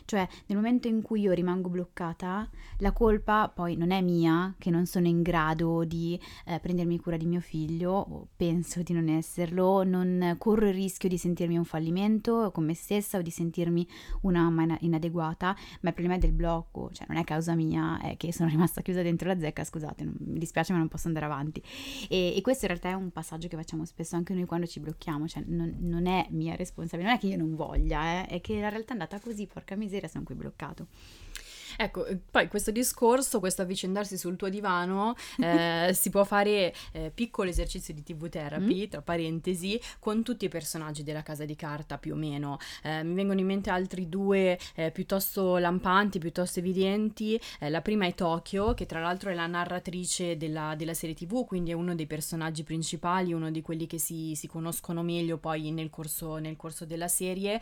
Cioè, 0.04 0.26
nel 0.46 0.58
momento 0.58 0.88
in 0.88 1.02
cui 1.02 1.20
io 1.20 1.32
rimango 1.32 1.68
bloccata, 1.68 2.48
la 2.78 2.92
colpa 2.92 3.48
poi 3.48 3.76
non 3.76 3.90
è 3.90 4.00
mia, 4.00 4.54
che 4.58 4.70
non 4.70 4.86
sono 4.86 5.06
in 5.06 5.22
grado 5.22 5.84
di 5.84 6.18
eh, 6.46 6.58
prendermi 6.60 6.98
cura 6.98 7.16
di 7.16 7.26
mio 7.26 7.40
figlio, 7.40 7.92
o 7.92 8.28
penso 8.36 8.82
di 8.82 8.92
non 8.92 9.08
esserlo, 9.08 9.82
non 9.82 10.36
corro 10.38 10.68
il 10.68 10.74
rischio 10.74 11.08
di 11.08 11.18
sentirmi 11.18 11.56
un 11.56 11.64
fallimento 11.64 12.50
con 12.52 12.64
me 12.64 12.74
stessa 12.74 13.18
o 13.18 13.22
di 13.22 13.30
sentirmi 13.30 13.86
una 14.22 14.48
mamma 14.48 14.76
inadeguata, 14.80 15.56
ma 15.80 15.88
il 15.88 15.94
problema 15.94 16.14
è 16.14 16.18
del 16.18 16.32
blocco, 16.32 16.90
cioè 16.92 17.06
non 17.08 17.16
è 17.16 17.24
causa 17.24 17.54
mia, 17.54 18.00
è 18.00 18.16
che 18.16 18.32
sono 18.32 18.48
rimasta 18.48 18.82
chiusa 18.82 19.02
dentro 19.02 19.28
la 19.28 19.38
zecca, 19.38 19.64
scusate, 19.64 20.04
non, 20.04 20.16
mi 20.18 20.38
dispiace 20.38 20.72
ma 20.72 20.78
non 20.78 20.88
posso 20.88 21.08
andare 21.08 21.26
avanti. 21.26 21.62
E, 22.08 22.36
e, 22.36 22.40
questo 22.40 22.66
in 22.66 22.70
realtà 22.70 22.90
è 22.90 22.94
un 22.94 23.10
passaggio 23.10 23.48
che 23.48 23.56
facciamo 23.56 23.84
spesso 23.84 24.16
anche 24.16 24.34
noi 24.34 24.44
quando 24.44 24.66
ci 24.66 24.80
blocchiamo, 24.80 25.26
cioè 25.26 25.42
non, 25.46 25.74
non 25.80 26.06
è 26.06 26.26
mia 26.30 26.54
responsabilità, 26.54 27.10
non 27.10 27.18
è 27.18 27.20
che 27.20 27.28
io 27.28 27.36
non 27.36 27.54
voglia, 27.54 28.22
eh, 28.22 28.26
è 28.26 28.40
che 28.40 28.60
la 28.60 28.68
realtà 28.68 28.90
è 28.90 28.92
andata 28.92 29.18
così, 29.18 29.46
porca 29.46 29.65
miseria, 29.74 30.08
sono 30.08 30.24
qui 30.24 30.34
bloccato. 30.34 30.86
Ecco, 31.76 32.06
eh, 32.06 32.18
poi 32.30 32.48
questo 32.48 32.70
discorso, 32.70 33.38
questo 33.38 33.62
avvicendarsi 33.62 34.16
sul 34.16 34.36
tuo 34.36 34.48
divano, 34.48 35.14
eh, 35.38 35.90
si 35.92 36.10
può 36.10 36.24
fare 36.24 36.74
eh, 36.92 37.10
piccolo 37.14 37.50
esercizio 37.50 37.92
di 37.92 38.02
TV 38.02 38.28
therapy, 38.28 38.86
mm. 38.86 38.90
tra 38.90 39.02
parentesi, 39.02 39.80
con 39.98 40.22
tutti 40.22 40.46
i 40.46 40.48
personaggi 40.48 41.02
della 41.02 41.22
casa 41.22 41.44
di 41.44 41.54
carta 41.54 41.98
più 41.98 42.14
o 42.14 42.16
meno. 42.16 42.58
Eh, 42.82 43.02
mi 43.02 43.14
vengono 43.14 43.40
in 43.40 43.46
mente 43.46 43.70
altri 43.70 44.08
due 44.08 44.58
eh, 44.74 44.90
piuttosto 44.90 45.58
lampanti, 45.58 46.18
piuttosto 46.18 46.60
evidenti. 46.60 47.38
Eh, 47.60 47.70
la 47.70 47.82
prima 47.82 48.06
è 48.06 48.14
Tokyo, 48.14 48.74
che 48.74 48.86
tra 48.86 49.00
l'altro 49.00 49.30
è 49.30 49.34
la 49.34 49.46
narratrice 49.46 50.36
della, 50.36 50.74
della, 50.76 50.94
serie 50.94 51.14
TV, 51.14 51.44
quindi 51.44 51.70
è 51.70 51.74
uno 51.74 51.94
dei 51.94 52.06
personaggi 52.06 52.62
principali, 52.62 53.32
uno 53.32 53.50
di 53.50 53.60
quelli 53.60 53.86
che 53.86 53.98
si, 53.98 54.34
si 54.34 54.46
conoscono 54.46 55.02
meglio 55.02 55.36
poi 55.36 55.70
nel 55.72 55.90
corso, 55.90 56.36
nel 56.36 56.56
corso 56.56 56.84
della 56.84 57.08
serie. 57.08 57.60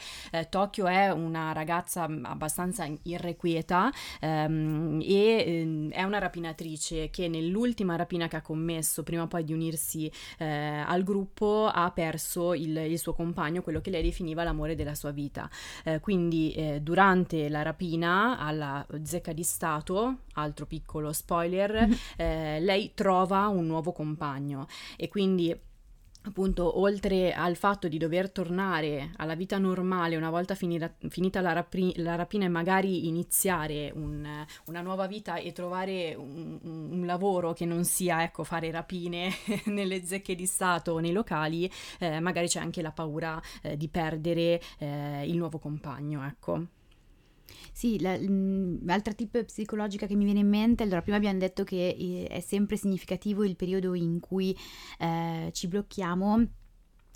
Tokyo 0.49 0.87
è 0.87 1.11
una 1.11 1.52
ragazza 1.52 2.09
mm, 2.09 2.25
abbastanza 2.25 2.88
irrequieta 3.02 3.90
um, 4.20 5.00
e 5.02 5.62
um, 5.64 5.90
è 5.90 6.02
una 6.02 6.18
rapinatrice 6.18 7.11
che 7.11 7.28
nell'ultima 7.28 7.96
rapina 7.96 8.28
che 8.28 8.37
ha 8.37 8.42
commesso, 8.42 9.02
prima 9.02 9.26
poi 9.26 9.44
di 9.44 9.52
unirsi 9.52 10.11
eh, 10.38 10.46
al 10.46 11.02
gruppo, 11.02 11.70
ha 11.73 11.90
perso 11.90 12.54
il, 12.54 12.76
il, 12.76 12.99
suo 12.99 13.12
compagno, 13.12 13.62
quello 13.62 13.80
che 13.80 13.90
lei 13.90 14.02
definiva 14.02 14.44
l'amore 14.44 14.75
della 14.75 14.94
sua 14.94 15.11
vita. 15.11 15.49
Eh, 15.84 16.00
quindi 16.00 16.52
eh, 16.52 16.80
durante 16.80 17.49
la 17.49 17.62
rapina 17.62 18.38
alla 18.38 18.87
zecca 19.02 19.32
di 19.32 19.42
Stato, 19.42 20.18
altro 20.34 20.66
piccolo 20.66 21.12
spoiler, 21.12 21.87
mm-hmm. 21.87 22.64
lei 22.64 22.92
trova 22.94 23.49
un 23.49 23.66
nuovo 23.66 23.92
compagno 23.92 24.66
e 24.96 25.08
quindi 25.08 25.56
appunto 26.26 26.78
oltre 26.80 27.32
al 27.32 27.56
fatto 27.56 27.88
di 27.88 27.98
dover 27.98 28.30
tornare 28.30 29.10
alla 29.16 29.34
vita 29.34 29.58
normale 29.58 30.16
una 30.16 30.30
volta 30.30 30.54
finita, 30.54 30.92
finita 31.08 31.40
la, 31.40 31.52
rapri, 31.52 31.92
la, 31.96 32.14
rapina 32.14 32.44
e 32.44 32.48
magari 32.48 33.08
iniziare 33.08 33.92
un, 33.94 34.44
una 34.66 34.80
nuova 34.80 35.06
vita 35.06 35.36
e 35.36 35.52
trovare 35.52 36.14
un, 36.14 36.58
un, 36.62 37.06
lavoro 37.06 37.52
che 37.52 37.66
non 37.66 37.84
sia 37.84 38.22
ecco 38.22 38.44
fare 38.44 38.70
rapine 38.70 39.30
nelle 39.66 40.04
zecche 40.04 40.34
di 40.34 40.46
Stato 40.46 40.92
o 40.92 40.98
nei 40.98 41.12
locali, 41.12 41.70
eh, 41.98 42.20
magari 42.20 42.48
c'è 42.48 42.60
anche 42.60 42.82
la 42.82 42.92
paura 42.92 43.40
eh, 43.62 43.76
di 43.76 43.88
perdere 43.88 44.60
eh, 44.78 45.24
il 45.26 45.36
nuovo 45.36 45.58
compagno, 45.58 46.24
ecco. 46.24 46.73
Sì, 47.72 48.00
la, 48.00 48.16
l'altra 48.18 49.12
tip 49.12 49.44
psicologica 49.44 50.06
che 50.06 50.14
mi 50.14 50.24
viene 50.24 50.40
in 50.40 50.48
mente, 50.48 50.82
allora 50.82 51.02
prima 51.02 51.16
abbiamo 51.16 51.38
detto 51.38 51.64
che 51.64 51.96
eh, 51.98 52.26
è 52.28 52.40
sempre 52.40 52.76
significativo 52.76 53.44
il 53.44 53.57
periodo 53.57 53.94
in 53.94 54.20
cui 54.20 54.57
eh, 54.98 55.50
ci 55.52 55.68
blocchiamo 55.68 56.46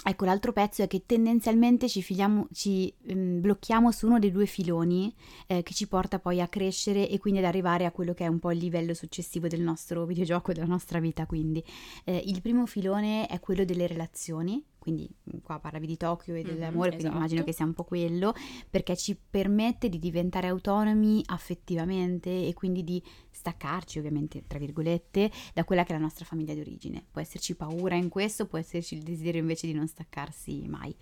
Ecco, 0.05 0.25
l'altro 0.25 0.53
pezzo 0.53 0.83
è 0.83 0.87
che 0.87 1.03
tendenzialmente 1.05 1.89
ci, 1.89 2.03
filiamo, 2.03 2.47
ci 2.53 2.93
um, 3.09 3.41
blocchiamo 3.41 3.91
su 3.91 4.07
uno 4.07 4.21
dei 4.21 4.31
due 4.31 4.47
filoni 4.47 5.13
eh, 5.49 5.63
che 5.65 5.75
ci 5.75 5.89
porta 5.89 6.21
poi 6.21 6.41
a 6.41 6.47
crescere 6.47 7.09
e 7.09 7.19
quindi 7.19 7.41
ad 7.41 7.47
arrivare 7.47 7.85
a 7.85 7.91
quello 7.91 8.15
che 8.15 8.25
è 8.25 8.29
un 8.29 8.39
po' 8.39 8.53
il 8.53 8.59
livello 8.59 8.95
successivo 8.95 9.49
del 9.49 9.61
nostro 9.61 10.07
videogioco, 10.07 10.53
della 10.53 10.67
nostra 10.67 11.01
vita. 11.01 11.27
Quindi 11.27 11.63
eh, 12.05 12.23
il 12.25 12.41
primo 12.41 12.65
filone 12.67 13.27
è 13.27 13.41
quello 13.41 13.65
delle 13.65 13.89
relazioni, 13.89 14.65
quindi 14.89 15.09
qua 15.43 15.59
parlavi 15.59 15.87
di 15.87 15.97
Tokyo 15.99 16.35
e 16.35 16.43
dell'amore, 16.43 16.69
mm-hmm, 16.69 16.81
quindi 16.89 16.97
esatto. 17.05 17.17
immagino 17.17 17.45
che 17.45 17.53
sia 17.53 17.65
un 17.67 17.75
po' 17.75 17.85
quello, 17.85 18.35
perché 18.71 18.97
ci 18.97 19.17
permette 19.17 19.91
di 19.91 19.99
diventare 19.99 20.49
autonomi 20.49 21.23
affettivamente 21.27 22.47
e 22.47 22.55
quindi 22.55 22.83
di 22.85 23.03
staccarci, 23.31 23.99
ovviamente, 23.99 24.45
tra 24.47 24.59
virgolette, 24.59 25.31
da 25.53 25.65
quella 25.65 25.85
che 25.85 25.93
è 25.93 25.97
la 25.97 26.03
nostra 26.03 26.25
famiglia 26.25 26.55
di 26.55 26.61
origine. 26.61 27.05
Può 27.11 27.21
esserci 27.21 27.55
paura 27.55 27.95
in 27.95 28.09
questo, 28.09 28.47
può 28.47 28.59
esserci 28.59 28.95
il 28.97 29.03
desiderio 29.03 29.41
invece 29.41 29.67
di 29.67 29.75
non 29.75 29.87
staccarsi 29.87 30.67
mai. 30.67 30.97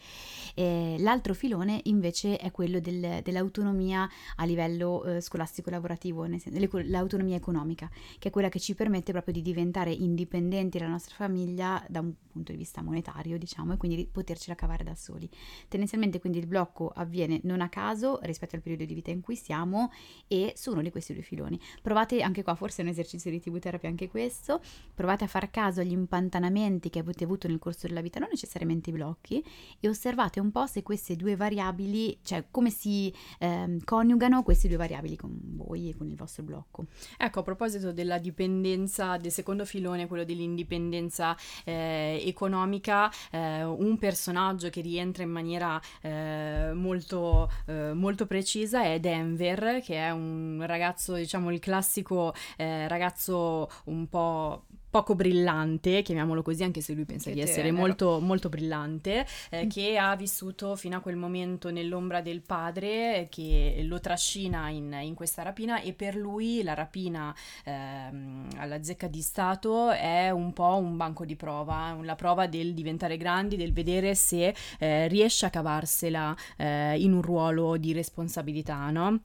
E 0.54 0.96
l'altro 0.98 1.32
filone 1.32 1.80
invece 1.84 2.36
è 2.36 2.50
quello 2.50 2.80
del, 2.80 3.20
dell'autonomia 3.22 4.08
a 4.36 4.44
livello 4.44 5.04
eh, 5.04 5.20
scolastico 5.20 5.70
lavorativo, 5.70 6.24
nel 6.24 6.40
senso, 6.40 6.58
l'autonomia 6.84 7.36
economica, 7.36 7.88
che 8.18 8.28
è 8.28 8.30
quella 8.30 8.48
che 8.48 8.58
ci 8.58 8.74
permette 8.74 9.12
proprio 9.12 9.32
di 9.32 9.42
diventare 9.42 9.92
indipendenti 9.92 10.78
dalla 10.78 10.90
nostra 10.90 11.14
famiglia 11.14 11.82
da 11.88 12.00
un 12.00 12.12
punto 12.30 12.52
di 12.52 12.58
vista 12.58 12.82
monetario, 12.82 13.38
diciamo, 13.38 13.72
e 13.76 13.78
quindi 13.78 14.08
potercela 14.10 14.54
cavare 14.54 14.82
da 14.82 14.94
soli. 14.94 15.28
Tendenzialmente 15.68 16.18
quindi 16.18 16.38
il 16.38 16.46
blocco 16.46 16.88
avviene 16.94 17.40
non 17.44 17.60
a 17.60 17.68
caso 17.68 18.18
rispetto 18.22 18.56
al 18.56 18.62
periodo 18.62 18.84
di 18.84 18.94
vita 18.94 19.10
in 19.10 19.20
cui 19.20 19.36
siamo 19.36 19.92
e 20.26 20.54
su 20.56 20.72
uno 20.72 20.82
di 20.82 20.90
questi 20.90 21.12
due 21.12 21.22
filoni. 21.22 21.60
Provate 21.80 22.22
anche 22.22 22.42
qua, 22.42 22.54
forse 22.54 22.82
è 22.82 22.84
un 22.84 22.90
esercizio 22.90 23.30
di 23.30 23.40
TV 23.40 23.58
terapia 23.58 23.88
anche 23.88 24.08
questo, 24.08 24.60
provate 24.94 25.24
a 25.24 25.26
far 25.28 25.50
caso 25.50 25.80
agli 25.80 25.92
impantanamenti 25.92 26.90
che 26.90 26.98
avete 26.98 27.24
avuto 27.24 27.46
nel 27.48 27.58
corso 27.58 27.86
della 27.86 28.00
vita, 28.00 28.18
non 28.18 28.28
necessariamente 28.30 28.90
i 28.90 28.92
blocchi, 28.92 29.44
e 29.78 29.88
osservate 29.88 30.40
un 30.40 30.50
po' 30.50 30.66
se 30.66 30.82
queste 30.82 31.16
due 31.16 31.36
variabili, 31.36 32.18
cioè 32.22 32.46
come 32.50 32.70
si 32.70 33.12
eh, 33.38 33.78
coniugano 33.84 34.42
queste 34.42 34.68
due 34.68 34.76
variabili 34.76 35.16
con 35.16 35.38
voi 35.54 35.90
e 35.90 35.96
con 35.96 36.08
il 36.08 36.16
vostro 36.16 36.42
blocco. 36.42 36.86
Ecco, 37.18 37.40
a 37.40 37.42
proposito 37.42 37.92
della 37.92 38.18
dipendenza, 38.18 39.16
del 39.18 39.32
secondo 39.32 39.64
filone, 39.64 40.06
quello 40.06 40.24
dell'indipendenza 40.24 41.36
eh, 41.64 42.22
economica, 42.24 43.10
eh, 43.30 43.64
un 43.66 43.98
personaggio 43.98 44.70
che 44.70 44.80
rientra 44.80 45.22
in 45.22 45.30
maniera 45.30 45.80
eh, 46.00 46.72
molto, 46.74 47.50
eh, 47.66 47.92
molto 47.92 48.26
precisa 48.26 48.82
è 48.82 48.98
Denver, 49.00 49.80
che 49.80 49.96
è 49.96 50.10
un 50.10 50.62
ragazzo, 50.66 51.14
diciamo 51.14 51.50
il 51.50 51.58
classico 51.58 52.34
eh, 52.56 52.88
ragazzo 52.88 53.68
un 53.84 54.08
po' 54.08 54.64
poco 54.96 55.14
brillante, 55.14 56.00
chiamiamolo 56.00 56.40
così, 56.40 56.62
anche 56.62 56.80
se 56.80 56.94
lui 56.94 57.04
pensa 57.04 57.28
che 57.28 57.34
di 57.34 57.42
essere 57.42 57.70
molto, 57.70 58.18
molto 58.18 58.48
brillante, 58.48 59.26
eh, 59.50 59.66
mm. 59.66 59.68
che 59.68 59.98
ha 59.98 60.16
vissuto 60.16 60.74
fino 60.74 60.96
a 60.96 61.00
quel 61.00 61.16
momento 61.16 61.70
nell'ombra 61.70 62.22
del 62.22 62.40
padre 62.40 63.26
che 63.30 63.82
lo 63.82 64.00
trascina 64.00 64.70
in, 64.70 64.96
in 65.02 65.14
questa 65.14 65.42
rapina 65.42 65.82
e 65.82 65.92
per 65.92 66.16
lui 66.16 66.62
la 66.62 66.72
rapina 66.72 67.34
ehm, 67.64 68.48
alla 68.56 68.82
zecca 68.82 69.06
di 69.06 69.20
Stato 69.20 69.90
è 69.90 70.30
un 70.30 70.54
po' 70.54 70.76
un 70.76 70.96
banco 70.96 71.26
di 71.26 71.36
prova, 71.36 71.94
la 72.00 72.14
prova 72.14 72.46
del 72.46 72.72
diventare 72.72 73.18
grandi, 73.18 73.56
del 73.56 73.74
vedere 73.74 74.14
se 74.14 74.54
eh, 74.78 75.08
riesce 75.08 75.44
a 75.44 75.50
cavarsela 75.50 76.34
eh, 76.56 76.98
in 76.98 77.12
un 77.12 77.20
ruolo 77.20 77.76
di 77.76 77.92
responsabilità, 77.92 78.88
no? 78.88 79.20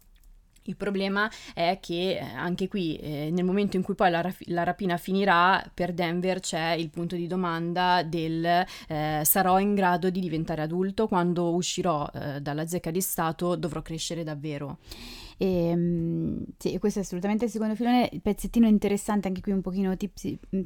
Il 0.65 0.75
problema 0.75 1.29
è 1.53 1.79
che 1.81 2.17
eh, 2.17 2.19
anche 2.19 2.67
qui, 2.67 2.95
eh, 2.97 3.29
nel 3.31 3.43
momento 3.43 3.77
in 3.77 3.83
cui 3.83 3.95
poi 3.95 4.11
la, 4.11 4.33
la, 4.45 4.63
rapina 4.63 4.97
finirà, 4.97 5.63
per 5.73 5.91
Denver 5.91 6.39
c'è 6.39 6.73
il 6.73 6.89
punto 6.89 7.15
di 7.15 7.25
domanda 7.25 8.03
del 8.03 8.45
eh, 8.87 9.21
sarò 9.23 9.59
in 9.59 9.73
grado 9.73 10.11
di 10.11 10.19
diventare 10.19 10.61
adulto 10.61 11.07
quando 11.07 11.53
uscirò 11.53 12.07
eh, 12.13 12.41
dalla 12.41 12.67
zecca 12.67 12.91
di 12.91 13.01
Stato, 13.01 13.55
dovrò 13.55 13.81
crescere 13.81 14.23
davvero. 14.23 14.77
E, 15.41 15.67
ehm, 15.69 16.43
sì, 16.57 16.77
questo 16.79 16.99
è 16.99 17.01
assolutamente 17.01 17.45
il 17.45 17.51
secondo 17.51 17.75
filone, 17.75 18.09
il 18.11 18.21
pezzettino 18.21 18.67
interessante 18.67 19.27
anche 19.27 19.41
qui 19.41 19.51
un 19.51 19.61
pochino 19.61 19.95
tip, 19.97 20.13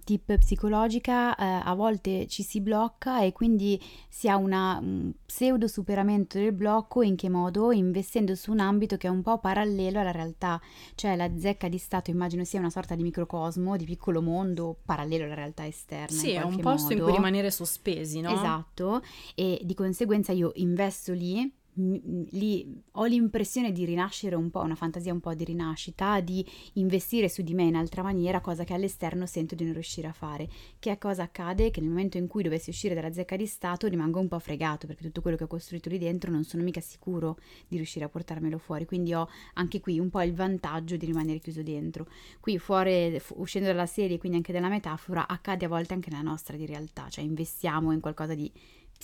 tip 0.04 0.38
psicologica, 0.38 1.36
eh, 1.36 1.62
a 1.64 1.74
volte 1.74 2.28
ci 2.28 2.44
si 2.44 2.62
blocca 2.62 3.22
e 3.22 3.32
quindi 3.32 3.82
si 4.10 4.30
ha 4.30 4.36
una, 4.36 4.80
un 4.82 5.12
pseudo 5.26 5.68
superamento 5.68 6.38
del 6.38 6.52
blocco, 6.54 7.02
in 7.02 7.16
che 7.16 7.30
modo? 7.30 7.72
Investendo 7.72 8.36
su 8.36 8.52
un 8.52 8.60
ambito 8.60 8.98
che 8.98 9.08
è 9.08 9.10
un 9.10 9.22
po' 9.22 9.40
parallelo 9.40 9.64
parallelo 9.66 10.00
alla 10.00 10.12
realtà, 10.12 10.62
cioè 10.96 11.16
la 11.16 11.30
zecca 11.38 11.68
di 11.68 11.78
Stato 11.78 12.12
immagino 12.12 12.44
sia 12.44 12.60
una 12.60 12.70
sorta 12.70 12.96
di 12.96 13.04
microcosmo, 13.04 13.76
di 13.78 13.86
piccolo 13.86 14.22
mondo 14.22 14.78
parallelo 14.86 15.26
alla 15.26 15.34
realtà 15.34 15.66
esterna. 15.66 16.18
Sì, 16.18 16.32
è 16.32 16.42
un 16.42 16.60
posto 16.60 16.90
modo. 16.90 16.94
in 16.94 17.04
cui 17.04 17.12
rimanere 17.14 17.52
sospesi, 17.52 18.22
no? 18.22 18.34
Esatto, 18.34 19.02
e 19.34 19.60
di 19.64 19.74
conseguenza 19.74 20.32
io 20.32 20.52
investo 20.56 21.14
lì 21.14 21.52
lì 21.76 22.82
ho 22.92 23.06
l'impressione 23.06 23.72
di 23.72 23.86
rinascere 23.86 24.36
un 24.36 24.50
po', 24.50 24.62
una 24.62 24.76
fantasia 24.76 25.12
un 25.12 25.20
po' 25.20 25.34
di 25.34 25.44
rinascita, 25.44 26.22
di 26.22 26.46
investire 26.74 27.28
su 27.28 27.42
di 27.42 27.54
me 27.54 27.64
in 27.64 27.76
altra 27.76 28.02
maniera, 28.02 28.40
cosa 28.40 28.64
che 28.64 28.74
all'esterno 28.74 29.26
sento 29.26 29.56
di 29.56 29.64
non 29.64 29.74
riuscire 29.74 30.08
a 30.08 30.14
fare. 30.14 30.48
Che 30.80 30.98
cosa 30.98 31.24
accade? 31.24 31.72
Che 31.72 31.82
nel 31.82 31.90
momento 31.90 32.18
in 32.18 32.28
cui 32.28 32.44
dovessi 32.44 32.70
uscire 32.70 32.96
dalla 32.96 33.12
zecca 33.12 33.36
di 33.36 33.46
Stato 33.46 33.88
rimango 33.88 34.20
un 34.20 34.28
po' 34.28 34.40
fregato, 34.40 34.88
perché 34.88 35.04
tutto 35.04 35.22
quello 35.22 35.38
che 35.38 35.44
ho 35.44 35.48
costruito 35.48 35.90
lì 35.90 35.98
dentro 35.98 36.32
non 36.32 36.44
sono 36.44 36.64
mica 36.64 36.80
sicuro 36.80 37.38
di 37.68 37.76
riuscire 37.76 38.06
a 38.06 38.10
portarmelo 38.10 38.58
fuori, 38.58 38.86
quindi 38.86 39.14
ho 39.14 39.28
anche 39.54 39.80
qui 39.80 40.00
un 40.00 40.10
po' 40.10 40.22
il 40.22 40.34
vantaggio 40.34 40.96
di 40.96 41.06
rimanere 41.06 41.40
chiuso 41.40 41.62
dentro. 41.62 42.08
Qui 42.40 42.58
fuori, 42.58 43.20
uscendo 43.36 43.68
dalla 43.68 43.86
serie, 43.86 44.18
quindi 44.18 44.38
anche 44.38 44.54
dalla 44.54 44.70
metafora, 44.70 45.28
accade 45.28 45.66
a 45.66 45.68
volte 45.68 45.94
anche 45.94 46.10
nella 46.10 46.24
nostra 46.24 46.56
di 46.56 46.66
realtà, 46.66 47.10
cioè 47.10 47.24
investiamo 47.24 47.92
in 47.92 48.00
qualcosa 48.00 48.34
di 48.34 48.52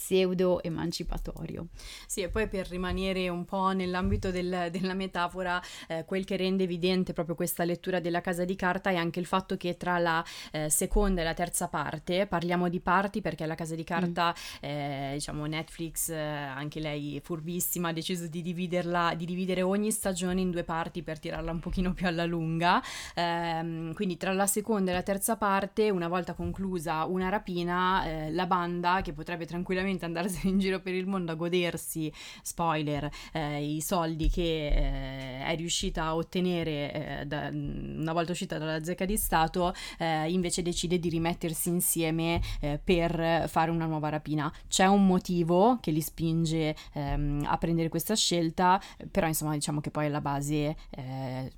pseudo 0.01 0.63
emancipatorio. 0.63 1.67
Sì, 2.07 2.21
e 2.21 2.29
poi 2.29 2.47
per 2.47 2.67
rimanere 2.67 3.29
un 3.29 3.45
po' 3.45 3.69
nell'ambito 3.69 4.31
del, 4.31 4.69
della 4.71 4.95
metafora, 4.95 5.61
eh, 5.87 6.05
quel 6.05 6.25
che 6.25 6.37
rende 6.37 6.63
evidente 6.63 7.13
proprio 7.13 7.35
questa 7.35 7.63
lettura 7.63 7.99
della 7.99 8.21
casa 8.21 8.43
di 8.43 8.55
carta 8.55 8.89
è 8.89 8.95
anche 8.95 9.19
il 9.19 9.27
fatto 9.27 9.57
che 9.57 9.77
tra 9.77 9.99
la 9.99 10.25
eh, 10.51 10.71
seconda 10.71 11.21
e 11.21 11.23
la 11.23 11.35
terza 11.35 11.67
parte, 11.67 12.25
parliamo 12.25 12.67
di 12.67 12.79
parti 12.79 13.21
perché 13.21 13.45
la 13.45 13.53
casa 13.53 13.75
di 13.75 13.83
carta, 13.83 14.33
mm. 14.33 14.69
eh, 14.69 15.09
diciamo 15.13 15.45
Netflix, 15.45 16.09
eh, 16.09 16.17
anche 16.17 16.79
lei 16.79 17.21
furbissima, 17.23 17.89
ha 17.89 17.93
deciso 17.93 18.25
di 18.27 18.41
dividerla, 18.41 19.13
di 19.15 19.25
dividere 19.25 19.61
ogni 19.61 19.91
stagione 19.91 20.41
in 20.41 20.49
due 20.49 20.63
parti 20.63 21.03
per 21.03 21.19
tirarla 21.19 21.51
un 21.51 21.59
pochino 21.59 21.93
più 21.93 22.07
alla 22.07 22.25
lunga, 22.25 22.81
ehm, 23.13 23.93
quindi 23.93 24.17
tra 24.17 24.33
la 24.33 24.47
seconda 24.47 24.89
e 24.91 24.93
la 24.95 25.03
terza 25.03 25.37
parte, 25.37 25.91
una 25.91 26.07
volta 26.07 26.33
conclusa 26.33 27.05
una 27.05 27.29
rapina, 27.29 28.05
eh, 28.05 28.31
la 28.31 28.47
banda 28.47 29.01
che 29.03 29.13
potrebbe 29.13 29.45
tranquillamente 29.45 29.89
tranquillamente 29.91 30.05
andarsene 30.05 30.51
in 30.51 30.59
giro 30.59 30.79
per 30.79 30.93
il 30.93 31.07
mondo 31.07 31.31
a 31.31 31.35
godersi, 31.35 32.11
spoiler, 32.41 33.09
eh, 33.33 33.63
i 33.63 33.81
soldi 33.81 34.29
che 34.29 34.67
eh, 34.67 35.45
è 35.45 35.55
riuscita 35.55 36.05
a 36.05 36.15
ottenere 36.15 37.19
eh, 37.21 37.25
da, 37.25 37.49
una 37.51 38.13
volta 38.13 38.31
uscita 38.31 38.57
dalla 38.57 38.83
zecca 38.83 39.05
di 39.05 39.17
Stato, 39.17 39.73
eh, 39.97 40.31
invece 40.31 40.61
decide 40.61 40.99
di 40.99 41.09
rimettersi 41.09 41.69
insieme 41.69 42.41
eh, 42.59 42.79
per 42.83 43.47
fare 43.47 43.71
una 43.71 43.85
nuova 43.85 44.09
rapina. 44.09 44.51
C'è 44.67 44.85
un 44.85 45.05
motivo 45.05 45.77
che 45.81 45.91
li 45.91 46.01
spinge 46.01 46.75
ehm, 46.93 47.45
a 47.45 47.57
prendere 47.57 47.89
questa 47.89 48.15
scelta, 48.15 48.81
però 49.09 49.27
insomma 49.27 49.53
diciamo 49.53 49.81
che 49.81 49.91
poi 49.91 50.05
alla 50.05 50.21
base 50.21 50.75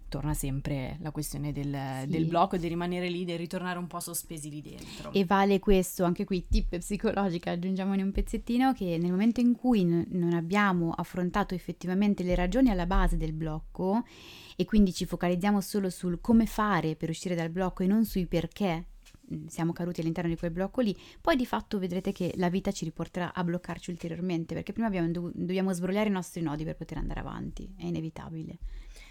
torna 0.07 0.33
sempre 0.33 0.97
la 1.01 1.11
questione 1.11 1.51
del, 1.51 1.75
sì. 2.01 2.07
del 2.07 2.25
blocco, 2.25 2.57
di 2.57 2.67
rimanere 2.67 3.09
lì, 3.09 3.25
di 3.25 3.35
ritornare 3.35 3.79
un 3.79 3.87
po' 3.87 3.99
sospesi 3.99 4.49
lì 4.49 4.61
dentro. 4.61 5.11
E 5.11 5.25
vale 5.25 5.59
questo, 5.59 6.03
anche 6.03 6.23
qui 6.23 6.45
tip 6.47 6.77
psicologica, 6.77 7.51
aggiungiamone 7.51 8.01
un 8.01 8.11
pezzettino 8.13 8.71
che 8.71 8.97
nel 8.97 9.11
momento 9.11 9.41
in 9.41 9.53
cui 9.53 9.83
n- 9.83 10.05
non 10.11 10.31
abbiamo 10.33 10.91
affrontato 10.91 11.53
effettivamente 11.53 12.23
le 12.23 12.35
ragioni 12.35 12.69
alla 12.69 12.85
base 12.85 13.17
del 13.17 13.33
blocco 13.33 14.05
e 14.55 14.63
quindi 14.63 14.93
ci 14.93 15.05
focalizziamo 15.05 15.59
solo 15.59 15.89
sul 15.89 16.21
come 16.21 16.45
fare 16.45 16.95
per 16.95 17.09
uscire 17.09 17.35
dal 17.35 17.49
blocco 17.49 17.83
e 17.83 17.87
non 17.87 18.05
sui 18.05 18.25
perché 18.25 18.85
mm, 19.33 19.47
siamo 19.47 19.73
caduti 19.73 19.99
all'interno 19.99 20.29
di 20.29 20.37
quel 20.37 20.51
blocco 20.51 20.79
lì, 20.79 20.97
poi 21.19 21.35
di 21.35 21.45
fatto 21.45 21.77
vedrete 21.77 22.13
che 22.13 22.33
la 22.37 22.49
vita 22.49 22.71
ci 22.71 22.85
riporterà 22.85 23.33
a 23.33 23.43
bloccarci 23.43 23.89
ulteriormente, 23.91 24.53
perché 24.53 24.71
prima 24.71 24.87
abbiamo, 24.87 25.09
dobbiamo 25.11 25.73
sbrogliare 25.73 26.07
i 26.07 26.13
nostri 26.13 26.41
nodi 26.41 26.63
per 26.63 26.77
poter 26.77 26.99
andare 26.99 27.19
avanti, 27.19 27.69
è 27.75 27.85
inevitabile, 27.85 28.57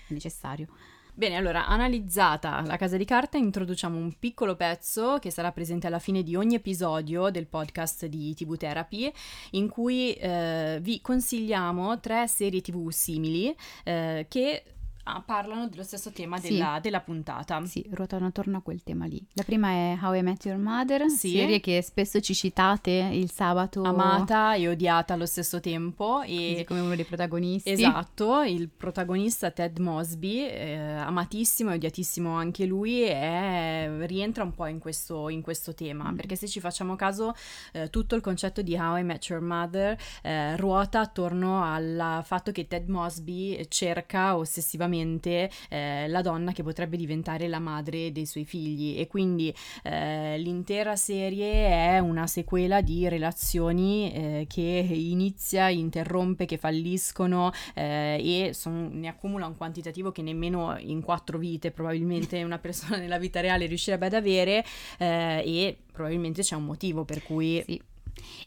è 0.08 0.12
necessario. 0.14 0.68
Bene, 1.14 1.36
allora, 1.36 1.66
analizzata 1.66 2.62
la 2.64 2.78
casa 2.78 2.96
di 2.96 3.04
carta, 3.04 3.36
introduciamo 3.36 3.98
un 3.98 4.14
piccolo 4.18 4.56
pezzo 4.56 5.18
che 5.18 5.30
sarà 5.30 5.52
presente 5.52 5.86
alla 5.86 5.98
fine 5.98 6.22
di 6.22 6.34
ogni 6.36 6.54
episodio 6.54 7.28
del 7.28 7.46
podcast 7.46 8.06
di 8.06 8.32
TV 8.34 8.56
Therapy, 8.56 9.12
in 9.50 9.68
cui 9.68 10.14
eh, 10.14 10.78
vi 10.80 11.02
consigliamo 11.02 12.00
tre 12.00 12.26
serie 12.28 12.62
TV 12.62 12.88
simili 12.88 13.54
eh, 13.84 14.24
che 14.26 14.64
Ah, 15.04 15.20
parlano 15.20 15.66
dello 15.66 15.82
stesso 15.82 16.12
tema 16.12 16.38
sì. 16.38 16.50
della, 16.50 16.78
della, 16.80 17.00
puntata. 17.00 17.64
Sì, 17.66 17.84
ruotano 17.90 18.26
attorno 18.26 18.58
a 18.58 18.60
quel 18.60 18.84
tema 18.84 19.06
lì. 19.06 19.20
La 19.32 19.42
prima 19.42 19.70
è 19.70 19.98
How 20.00 20.14
I 20.14 20.22
Met 20.22 20.44
Your 20.44 20.58
Mother, 20.58 21.08
sì. 21.08 21.32
serie 21.32 21.58
che 21.58 21.82
spesso 21.82 22.20
ci 22.20 22.34
citate 22.34 23.10
il 23.12 23.28
sabato. 23.28 23.82
Amata 23.82 24.54
e 24.54 24.68
odiata 24.68 25.14
allo 25.14 25.26
stesso 25.26 25.58
tempo. 25.58 26.22
E 26.22 26.50
Così 26.52 26.64
come 26.64 26.80
uno 26.80 26.94
dei 26.94 27.04
protagonisti. 27.04 27.70
Esatto, 27.70 28.42
il 28.42 28.68
protagonista 28.68 29.50
Ted 29.50 29.78
Mosby, 29.78 30.46
eh, 30.46 30.76
amatissimo 30.76 31.72
e 31.72 31.74
odiatissimo 31.74 32.36
anche 32.36 32.64
lui, 32.64 33.00
è, 33.00 33.90
rientra 34.02 34.44
un 34.44 34.54
po' 34.54 34.66
in 34.66 34.78
questo, 34.78 35.28
in 35.30 35.42
questo 35.42 35.74
tema. 35.74 36.12
Mm. 36.12 36.16
Perché 36.16 36.36
se 36.36 36.46
ci 36.46 36.60
facciamo 36.60 36.94
caso, 36.94 37.34
eh, 37.72 37.90
tutto 37.90 38.14
il 38.14 38.20
concetto 38.20 38.62
di 38.62 38.76
How 38.76 38.98
I 38.98 39.02
Met 39.02 39.26
Your 39.26 39.42
Mother 39.42 39.98
eh, 40.22 40.56
ruota 40.56 41.00
attorno 41.00 41.64
al 41.64 42.22
fatto 42.24 42.52
che 42.52 42.68
Ted 42.68 42.88
Mosby 42.88 43.66
cerca 43.68 44.36
ossessivamente 44.36 44.90
effettivamente 44.92 45.50
eh, 45.68 46.06
la 46.08 46.20
donna 46.20 46.52
che 46.52 46.62
potrebbe 46.62 46.96
diventare 46.96 47.48
la 47.48 47.58
madre 47.58 48.12
dei 48.12 48.26
suoi 48.26 48.44
figli 48.44 48.98
e 48.98 49.06
quindi 49.06 49.54
eh, 49.82 50.38
l'intera 50.38 50.96
serie 50.96 51.94
è 51.94 51.98
una 51.98 52.26
sequela 52.26 52.80
di 52.80 53.08
relazioni 53.08 54.12
eh, 54.12 54.46
che 54.48 54.86
inizia, 54.90 55.68
interrompe, 55.68 56.44
che 56.44 56.58
falliscono 56.58 57.50
eh, 57.74 58.46
e 58.48 58.54
son, 58.54 58.90
ne 58.92 59.08
accumula 59.08 59.46
un 59.46 59.56
quantitativo 59.56 60.12
che 60.12 60.22
nemmeno 60.22 60.76
in 60.78 61.00
quattro 61.00 61.38
vite 61.38 61.70
probabilmente 61.70 62.42
una 62.42 62.58
persona 62.58 62.96
nella 62.98 63.18
vita 63.18 63.40
reale 63.40 63.66
riuscirebbe 63.66 64.06
ad 64.06 64.14
avere 64.14 64.64
eh, 64.98 65.42
e 65.44 65.76
probabilmente 65.90 66.42
c'è 66.42 66.54
un 66.54 66.64
motivo 66.64 67.04
per 67.04 67.22
cui... 67.22 67.62
Sì. 67.64 67.90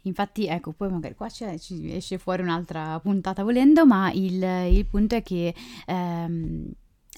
Infatti, 0.03 0.47
ecco, 0.47 0.71
poi 0.71 0.89
magari 0.89 1.15
qua 1.15 1.29
ci 1.29 1.91
esce 1.91 2.17
fuori 2.17 2.41
un'altra 2.41 2.99
puntata 2.99 3.43
volendo, 3.43 3.85
ma 3.85 4.11
il, 4.11 4.41
il 4.71 4.85
punto 4.85 5.15
è 5.15 5.23
che 5.23 5.53
ehm, 5.85 6.71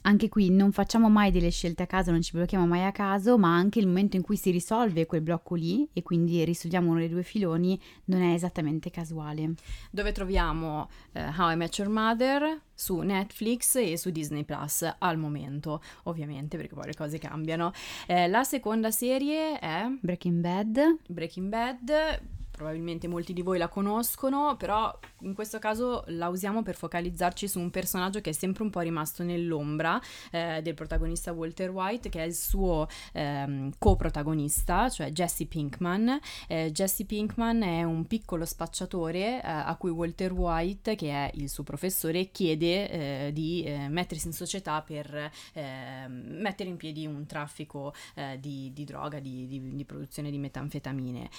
anche 0.07 0.29
qui 0.29 0.49
non 0.49 0.71
facciamo 0.71 1.09
mai 1.09 1.31
delle 1.31 1.49
scelte 1.49 1.83
a 1.83 1.85
caso, 1.85 2.11
non 2.11 2.21
ci 2.21 2.31
blocchiamo 2.31 2.65
mai 2.65 2.85
a 2.85 2.91
caso, 2.91 3.37
ma 3.37 3.53
anche 3.53 3.79
il 3.79 3.87
momento 3.87 4.15
in 4.15 4.21
cui 4.21 4.37
si 4.37 4.51
risolve 4.51 5.05
quel 5.05 5.21
blocco 5.21 5.55
lì 5.55 5.87
e 5.91 6.01
quindi 6.01 6.43
risolviamo 6.45 6.89
uno 6.89 6.99
dei 6.99 7.09
due 7.09 7.23
filoni 7.23 7.79
non 8.05 8.21
è 8.21 8.33
esattamente 8.33 8.89
casuale. 8.89 9.55
Dove 9.91 10.13
troviamo 10.13 10.89
uh, 11.13 11.19
How 11.37 11.51
I 11.51 11.55
Met 11.57 11.77
Your 11.77 11.91
Mother 11.91 12.61
su 12.73 12.99
Netflix 12.99 13.75
e 13.75 13.97
su 13.97 14.09
Disney 14.09 14.45
Plus 14.45 14.89
al 14.97 15.17
momento, 15.17 15.81
ovviamente, 16.03 16.55
perché 16.55 16.73
poi 16.73 16.85
le 16.85 16.95
cose 16.95 17.17
cambiano. 17.17 17.73
Eh, 18.05 18.29
la 18.29 18.43
seconda 18.43 18.91
serie 18.91 19.59
è 19.59 19.87
Breaking 19.99 20.39
Bad. 20.39 20.99
Breaking 21.07 21.49
Bad 21.49 22.35
probabilmente 22.57 23.07
molti 23.07 23.33
di 23.33 23.43
voi 23.43 23.59
la 23.59 23.67
conoscono, 23.67 24.55
però 24.57 24.91
in 25.21 25.35
questo 25.35 25.59
caso 25.59 26.03
la 26.07 26.27
usiamo 26.27 26.63
per 26.63 26.75
focalizzarci 26.75 27.47
su 27.47 27.59
un 27.59 27.69
personaggio 27.69 28.19
che 28.19 28.31
è 28.31 28.33
sempre 28.33 28.63
un 28.63 28.71
po' 28.71 28.79
rimasto 28.79 29.21
nell'ombra 29.21 30.01
eh, 30.31 30.61
del 30.63 30.73
protagonista 30.73 31.31
Walter 31.31 31.69
White, 31.69 32.09
che 32.09 32.23
è 32.23 32.25
il 32.25 32.33
suo 32.33 32.87
ehm, 33.13 33.73
coprotagonista, 33.77 34.89
cioè 34.89 35.11
Jesse 35.11 35.45
Pinkman. 35.45 36.19
Eh, 36.47 36.71
Jesse 36.71 37.05
Pinkman 37.05 37.61
è 37.61 37.83
un 37.83 38.07
piccolo 38.07 38.43
spacciatore 38.43 39.39
eh, 39.39 39.41
a 39.43 39.75
cui 39.75 39.91
Walter 39.91 40.33
White, 40.33 40.95
che 40.95 41.11
è 41.11 41.29
il 41.35 41.49
suo 41.49 41.61
professore, 41.61 42.31
chiede 42.31 42.89
eh, 42.89 43.31
di 43.33 43.63
eh, 43.65 43.87
mettersi 43.87 44.25
in 44.25 44.33
società 44.33 44.81
per 44.81 45.31
ehm, 45.53 46.11
mettere 46.41 46.69
in 46.69 46.77
piedi 46.77 47.05
un 47.05 47.27
traffico 47.27 47.93
eh, 48.15 48.39
di, 48.39 48.71
di, 48.73 48.83
droga, 48.83 49.19
di, 49.19 49.45
di, 49.45 49.75
di, 49.75 49.85
produzione 49.85 50.31
di 50.31 50.39
metanfetamine. 50.39 51.29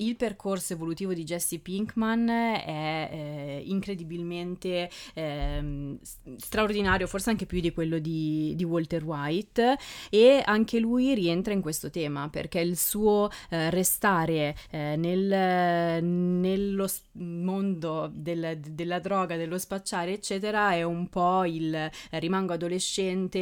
Il 0.00 0.16
percorso 0.16 0.72
evolutivo 0.72 1.12
di 1.12 1.24
Jesse 1.24 1.58
Pinkman 1.58 2.26
è 2.26 3.08
eh, 3.12 3.62
incredibilmente 3.66 4.88
eh, 5.12 5.98
straordinario, 6.38 7.06
forse 7.06 7.28
anche 7.28 7.44
più 7.44 7.60
di 7.60 7.70
quello 7.70 7.98
di, 7.98 8.54
di, 8.56 8.64
Walter 8.64 9.04
White 9.04 9.76
e 10.08 10.42
anche 10.42 10.78
lui 10.78 11.12
rientra 11.12 11.52
in 11.52 11.60
questo 11.60 11.90
tema 11.90 12.30
perché 12.30 12.60
il 12.60 12.78
suo 12.78 13.28
eh, 13.50 13.68
restare 13.68 14.56
eh, 14.70 14.94
nel, 14.96 16.02
nello 16.02 16.88
mondo 17.12 18.10
del, 18.10 18.58
della 18.58 19.00
droga, 19.00 19.36
dello 19.36 19.58
spacciare 19.58 20.14
eccetera 20.14 20.72
è 20.72 20.82
un 20.82 21.10
po' 21.10 21.44
il 21.44 21.90
rimango 22.12 22.54
adolescente, 22.54 23.38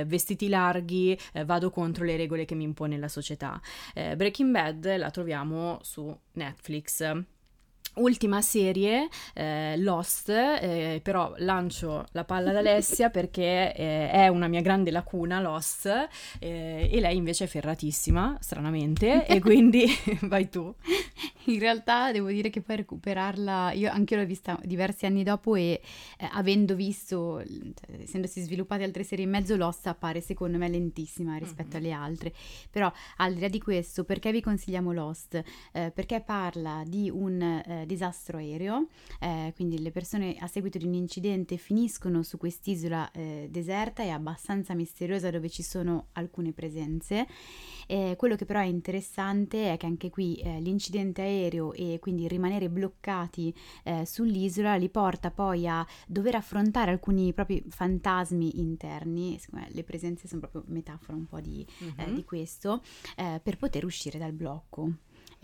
eh, 0.00 0.04
vestiti 0.06 0.50
larghi, 0.50 1.18
eh, 1.32 1.46
vado 1.46 1.70
contro 1.70 2.04
le 2.04 2.18
regole 2.18 2.44
che 2.44 2.54
mi 2.54 2.64
impone 2.64 2.98
la 2.98 3.08
società. 3.08 3.58
Breaking 3.94 4.50
Bad 4.50 4.96
la 4.96 5.10
troviamo 5.10 5.78
su 5.82 6.01
Netflix. 6.34 7.02
Ultima 7.94 8.40
serie, 8.40 9.08
eh, 9.34 9.76
Lost, 9.76 10.30
eh, 10.30 11.00
però 11.02 11.34
lancio 11.36 12.06
la 12.12 12.24
palla 12.24 12.48
ad 12.48 12.56
Alessia 12.56 13.10
perché 13.10 13.74
eh, 13.74 14.10
è 14.10 14.28
una 14.28 14.48
mia 14.48 14.62
grande 14.62 14.90
lacuna, 14.90 15.40
Lost, 15.40 15.86
eh, 16.38 16.88
e 16.90 17.00
lei 17.00 17.16
invece 17.16 17.44
è 17.44 17.46
ferratissima, 17.46 18.38
stranamente, 18.40 19.26
e 19.26 19.40
quindi 19.44 19.84
vai 20.22 20.48
tu. 20.48 20.74
In 21.46 21.58
realtà 21.58 22.12
devo 22.12 22.28
dire 22.28 22.48
che 22.48 22.62
poi 22.62 22.76
recuperarla, 22.76 23.72
io 23.72 23.90
anche 23.90 24.16
l'ho 24.16 24.24
vista 24.24 24.58
diversi 24.62 25.06
anni 25.06 25.22
dopo 25.22 25.54
e 25.56 25.80
eh, 26.18 26.28
avendo 26.32 26.74
visto, 26.74 27.42
cioè, 27.44 28.00
essendosi 28.00 28.40
sviluppate 28.40 28.84
altre 28.84 29.02
serie 29.02 29.24
in 29.24 29.30
mezzo, 29.30 29.56
Lost 29.56 29.86
appare 29.88 30.20
secondo 30.20 30.56
me 30.56 30.68
lentissima 30.68 31.36
rispetto 31.36 31.76
mm-hmm. 31.76 31.84
alle 31.84 31.92
altre. 31.92 32.32
Però 32.70 32.90
al 33.16 33.34
di 33.34 33.40
là 33.40 33.48
di 33.48 33.60
questo, 33.60 34.04
perché 34.04 34.30
vi 34.32 34.40
consigliamo 34.40 34.92
Lost? 34.92 35.42
Eh, 35.72 35.90
perché 35.92 36.20
parla 36.20 36.82
di 36.86 37.10
un 37.10 37.81
disastro 37.86 38.38
aereo, 38.38 38.88
eh, 39.20 39.52
quindi 39.54 39.80
le 39.80 39.90
persone 39.90 40.36
a 40.38 40.46
seguito 40.46 40.78
di 40.78 40.86
un 40.86 40.94
incidente 40.94 41.56
finiscono 41.56 42.22
su 42.22 42.38
quest'isola 42.38 43.10
eh, 43.12 43.48
deserta 43.50 44.02
e 44.02 44.10
abbastanza 44.10 44.74
misteriosa 44.74 45.30
dove 45.30 45.48
ci 45.48 45.62
sono 45.62 46.08
alcune 46.12 46.52
presenze. 46.52 47.26
Eh, 47.86 48.14
quello 48.16 48.36
che 48.36 48.44
però 48.44 48.60
è 48.60 48.64
interessante 48.64 49.72
è 49.72 49.76
che 49.76 49.86
anche 49.86 50.10
qui 50.10 50.36
eh, 50.36 50.60
l'incidente 50.60 51.22
aereo 51.22 51.72
e 51.72 51.98
quindi 52.00 52.28
rimanere 52.28 52.68
bloccati 52.68 53.54
eh, 53.84 54.06
sull'isola 54.06 54.76
li 54.76 54.88
porta 54.88 55.30
poi 55.30 55.66
a 55.66 55.86
dover 56.06 56.36
affrontare 56.36 56.90
alcuni 56.90 57.32
propri 57.32 57.62
fantasmi 57.68 58.60
interni, 58.60 59.38
le 59.68 59.84
presenze 59.84 60.28
sono 60.28 60.40
proprio 60.40 60.64
metafora 60.66 61.16
un 61.16 61.26
po' 61.26 61.40
di, 61.40 61.66
mm-hmm. 61.84 62.14
di 62.14 62.24
questo, 62.24 62.82
per 63.14 63.56
poter 63.56 63.84
uscire 63.84 64.18
dal 64.18 64.32
blocco. 64.32 64.90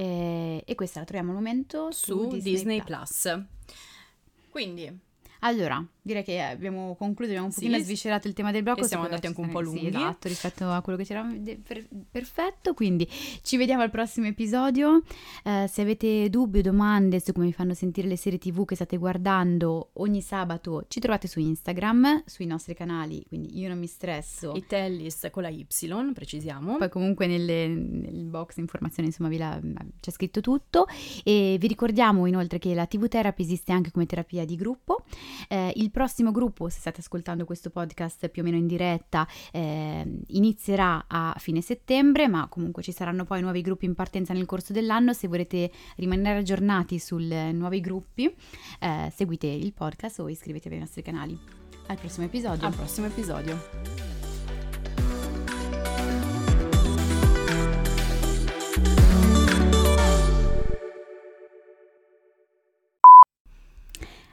E, 0.00 0.62
e 0.64 0.74
questa 0.76 1.00
la 1.00 1.04
troviamo 1.06 1.30
al 1.30 1.36
momento 1.36 1.90
su, 1.90 2.12
su 2.12 2.28
Disney, 2.28 2.52
Disney 2.52 2.82
Plus. 2.84 3.20
Plus. 3.20 3.44
Quindi 4.48 4.96
allora, 5.40 5.84
direi 6.00 6.24
che 6.24 6.40
abbiamo 6.40 6.96
concluso, 6.96 7.30
abbiamo 7.30 7.46
un 7.46 7.52
sì, 7.52 7.66
pochino 7.66 7.82
sviscerato 7.82 8.26
il 8.26 8.34
tema 8.34 8.50
del 8.50 8.62
blocco. 8.62 8.84
Siamo 8.84 9.04
andati 9.04 9.26
anche 9.26 9.40
un 9.40 9.48
po' 9.48 9.60
lunghi. 9.60 9.80
Sì, 9.80 9.86
esatto, 9.88 10.28
rispetto 10.28 10.68
a 10.70 10.80
quello 10.80 10.98
che 10.98 11.04
c'era. 11.04 11.24
Per, 11.62 11.86
perfetto, 12.10 12.74
quindi 12.74 13.08
ci 13.42 13.56
vediamo 13.56 13.82
al 13.82 13.90
prossimo 13.90 14.26
episodio. 14.26 15.02
Eh, 15.44 15.66
se 15.68 15.82
avete 15.82 16.28
dubbi 16.30 16.58
o 16.58 16.62
domande 16.62 17.20
su 17.20 17.32
come 17.32 17.46
vi 17.46 17.52
fanno 17.52 17.74
sentire 17.74 18.08
le 18.08 18.16
serie 18.16 18.38
tv 18.38 18.64
che 18.64 18.74
state 18.74 18.96
guardando 18.96 19.90
ogni 19.94 20.22
sabato, 20.22 20.84
ci 20.88 20.98
trovate 20.98 21.28
su 21.28 21.38
Instagram, 21.38 22.24
sui 22.26 22.46
nostri 22.46 22.74
canali, 22.74 23.24
quindi 23.28 23.58
io 23.58 23.68
non 23.68 23.78
mi 23.78 23.86
stresso. 23.86 24.54
E 24.54 24.64
Tellis 24.66 25.28
con 25.30 25.42
la 25.42 25.50
Y, 25.50 25.66
precisiamo. 26.12 26.78
Poi 26.78 26.88
comunque 26.88 27.26
nelle, 27.26 27.68
nel 27.68 28.24
box 28.24 28.56
informazioni, 28.56 29.08
insomma, 29.08 29.30
la, 29.36 29.60
c'è 30.00 30.10
scritto 30.10 30.40
tutto. 30.40 30.86
E 31.22 31.56
vi 31.60 31.66
ricordiamo 31.66 32.26
inoltre 32.26 32.58
che 32.58 32.74
la 32.74 32.86
TV 32.86 33.06
Therapy 33.08 33.42
esiste 33.42 33.72
anche 33.72 33.90
come 33.90 34.06
terapia 34.06 34.44
di 34.44 34.56
gruppo. 34.56 35.04
Eh, 35.48 35.72
il 35.76 35.90
prossimo 35.90 36.30
gruppo, 36.30 36.68
se 36.68 36.80
state 36.80 37.00
ascoltando 37.00 37.44
questo 37.44 37.70
podcast 37.70 38.28
più 38.28 38.42
o 38.42 38.44
meno 38.44 38.56
in 38.56 38.66
diretta, 38.66 39.26
eh, 39.52 40.20
inizierà 40.28 41.04
a 41.06 41.34
fine 41.38 41.60
settembre, 41.60 42.28
ma 42.28 42.48
comunque 42.48 42.82
ci 42.82 42.92
saranno 42.92 43.24
poi 43.24 43.40
nuovi 43.40 43.60
gruppi 43.60 43.84
in 43.86 43.94
partenza 43.94 44.32
nel 44.32 44.46
corso 44.46 44.72
dell'anno. 44.72 45.12
Se 45.12 45.28
volete 45.28 45.70
rimanere 45.96 46.40
aggiornati 46.40 46.98
sui 46.98 47.52
nuovi 47.52 47.80
gruppi, 47.80 48.34
eh, 48.80 49.12
seguite 49.14 49.46
il 49.46 49.72
podcast 49.72 50.20
o 50.20 50.28
iscrivetevi 50.28 50.74
ai 50.74 50.80
nostri 50.80 51.02
canali. 51.02 51.38
Al 51.86 51.98
prossimo 51.98 52.26
episodio. 52.26 52.66
Al 52.66 52.74
prossimo 52.74 53.06
episodio. 53.06 54.27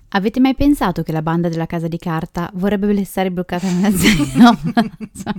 Avete 0.09 0.39
mai 0.39 0.55
pensato 0.55 1.03
che 1.03 1.11
la 1.11 1.21
banda 1.21 1.49
della 1.49 1.65
casa 1.65 1.87
di 1.87 1.97
carta 1.97 2.49
vorrebbe 2.53 3.03
stare 3.03 3.31
bloccata 3.31 3.69
nella 3.69 3.91
zona? 3.95 4.57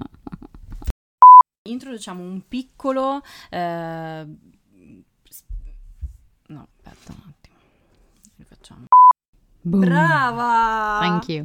Introduciamo 1.63 2.23
un 2.23 2.43
piccolo... 2.47 3.23
Eh... 3.51 4.27
No, 6.49 6.69
aspetta 6.85 7.13
un 7.13 7.29
attimo. 7.29 7.57
Rifacciamo. 8.37 8.87
Boom. 9.63 9.81
Brava! 9.81 10.99
Thank 11.01 11.29
you. 11.29 11.45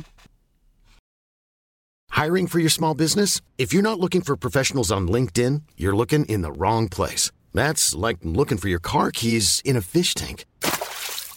Hiring 2.11 2.45
for 2.45 2.59
your 2.59 2.69
small 2.69 2.93
business? 2.93 3.41
If 3.57 3.73
you're 3.73 3.81
not 3.81 3.99
looking 3.99 4.21
for 4.21 4.35
professionals 4.35 4.91
on 4.91 5.07
LinkedIn, 5.07 5.63
you're 5.75 5.95
looking 5.95 6.25
in 6.25 6.41
the 6.41 6.51
wrong 6.51 6.87
place. 6.87 7.31
That's 7.53 7.95
like 7.95 8.17
looking 8.21 8.59
for 8.59 8.67
your 8.67 8.79
car 8.79 9.11
keys 9.11 9.61
in 9.65 9.75
a 9.75 9.81
fish 9.81 10.13
tank. 10.13 10.45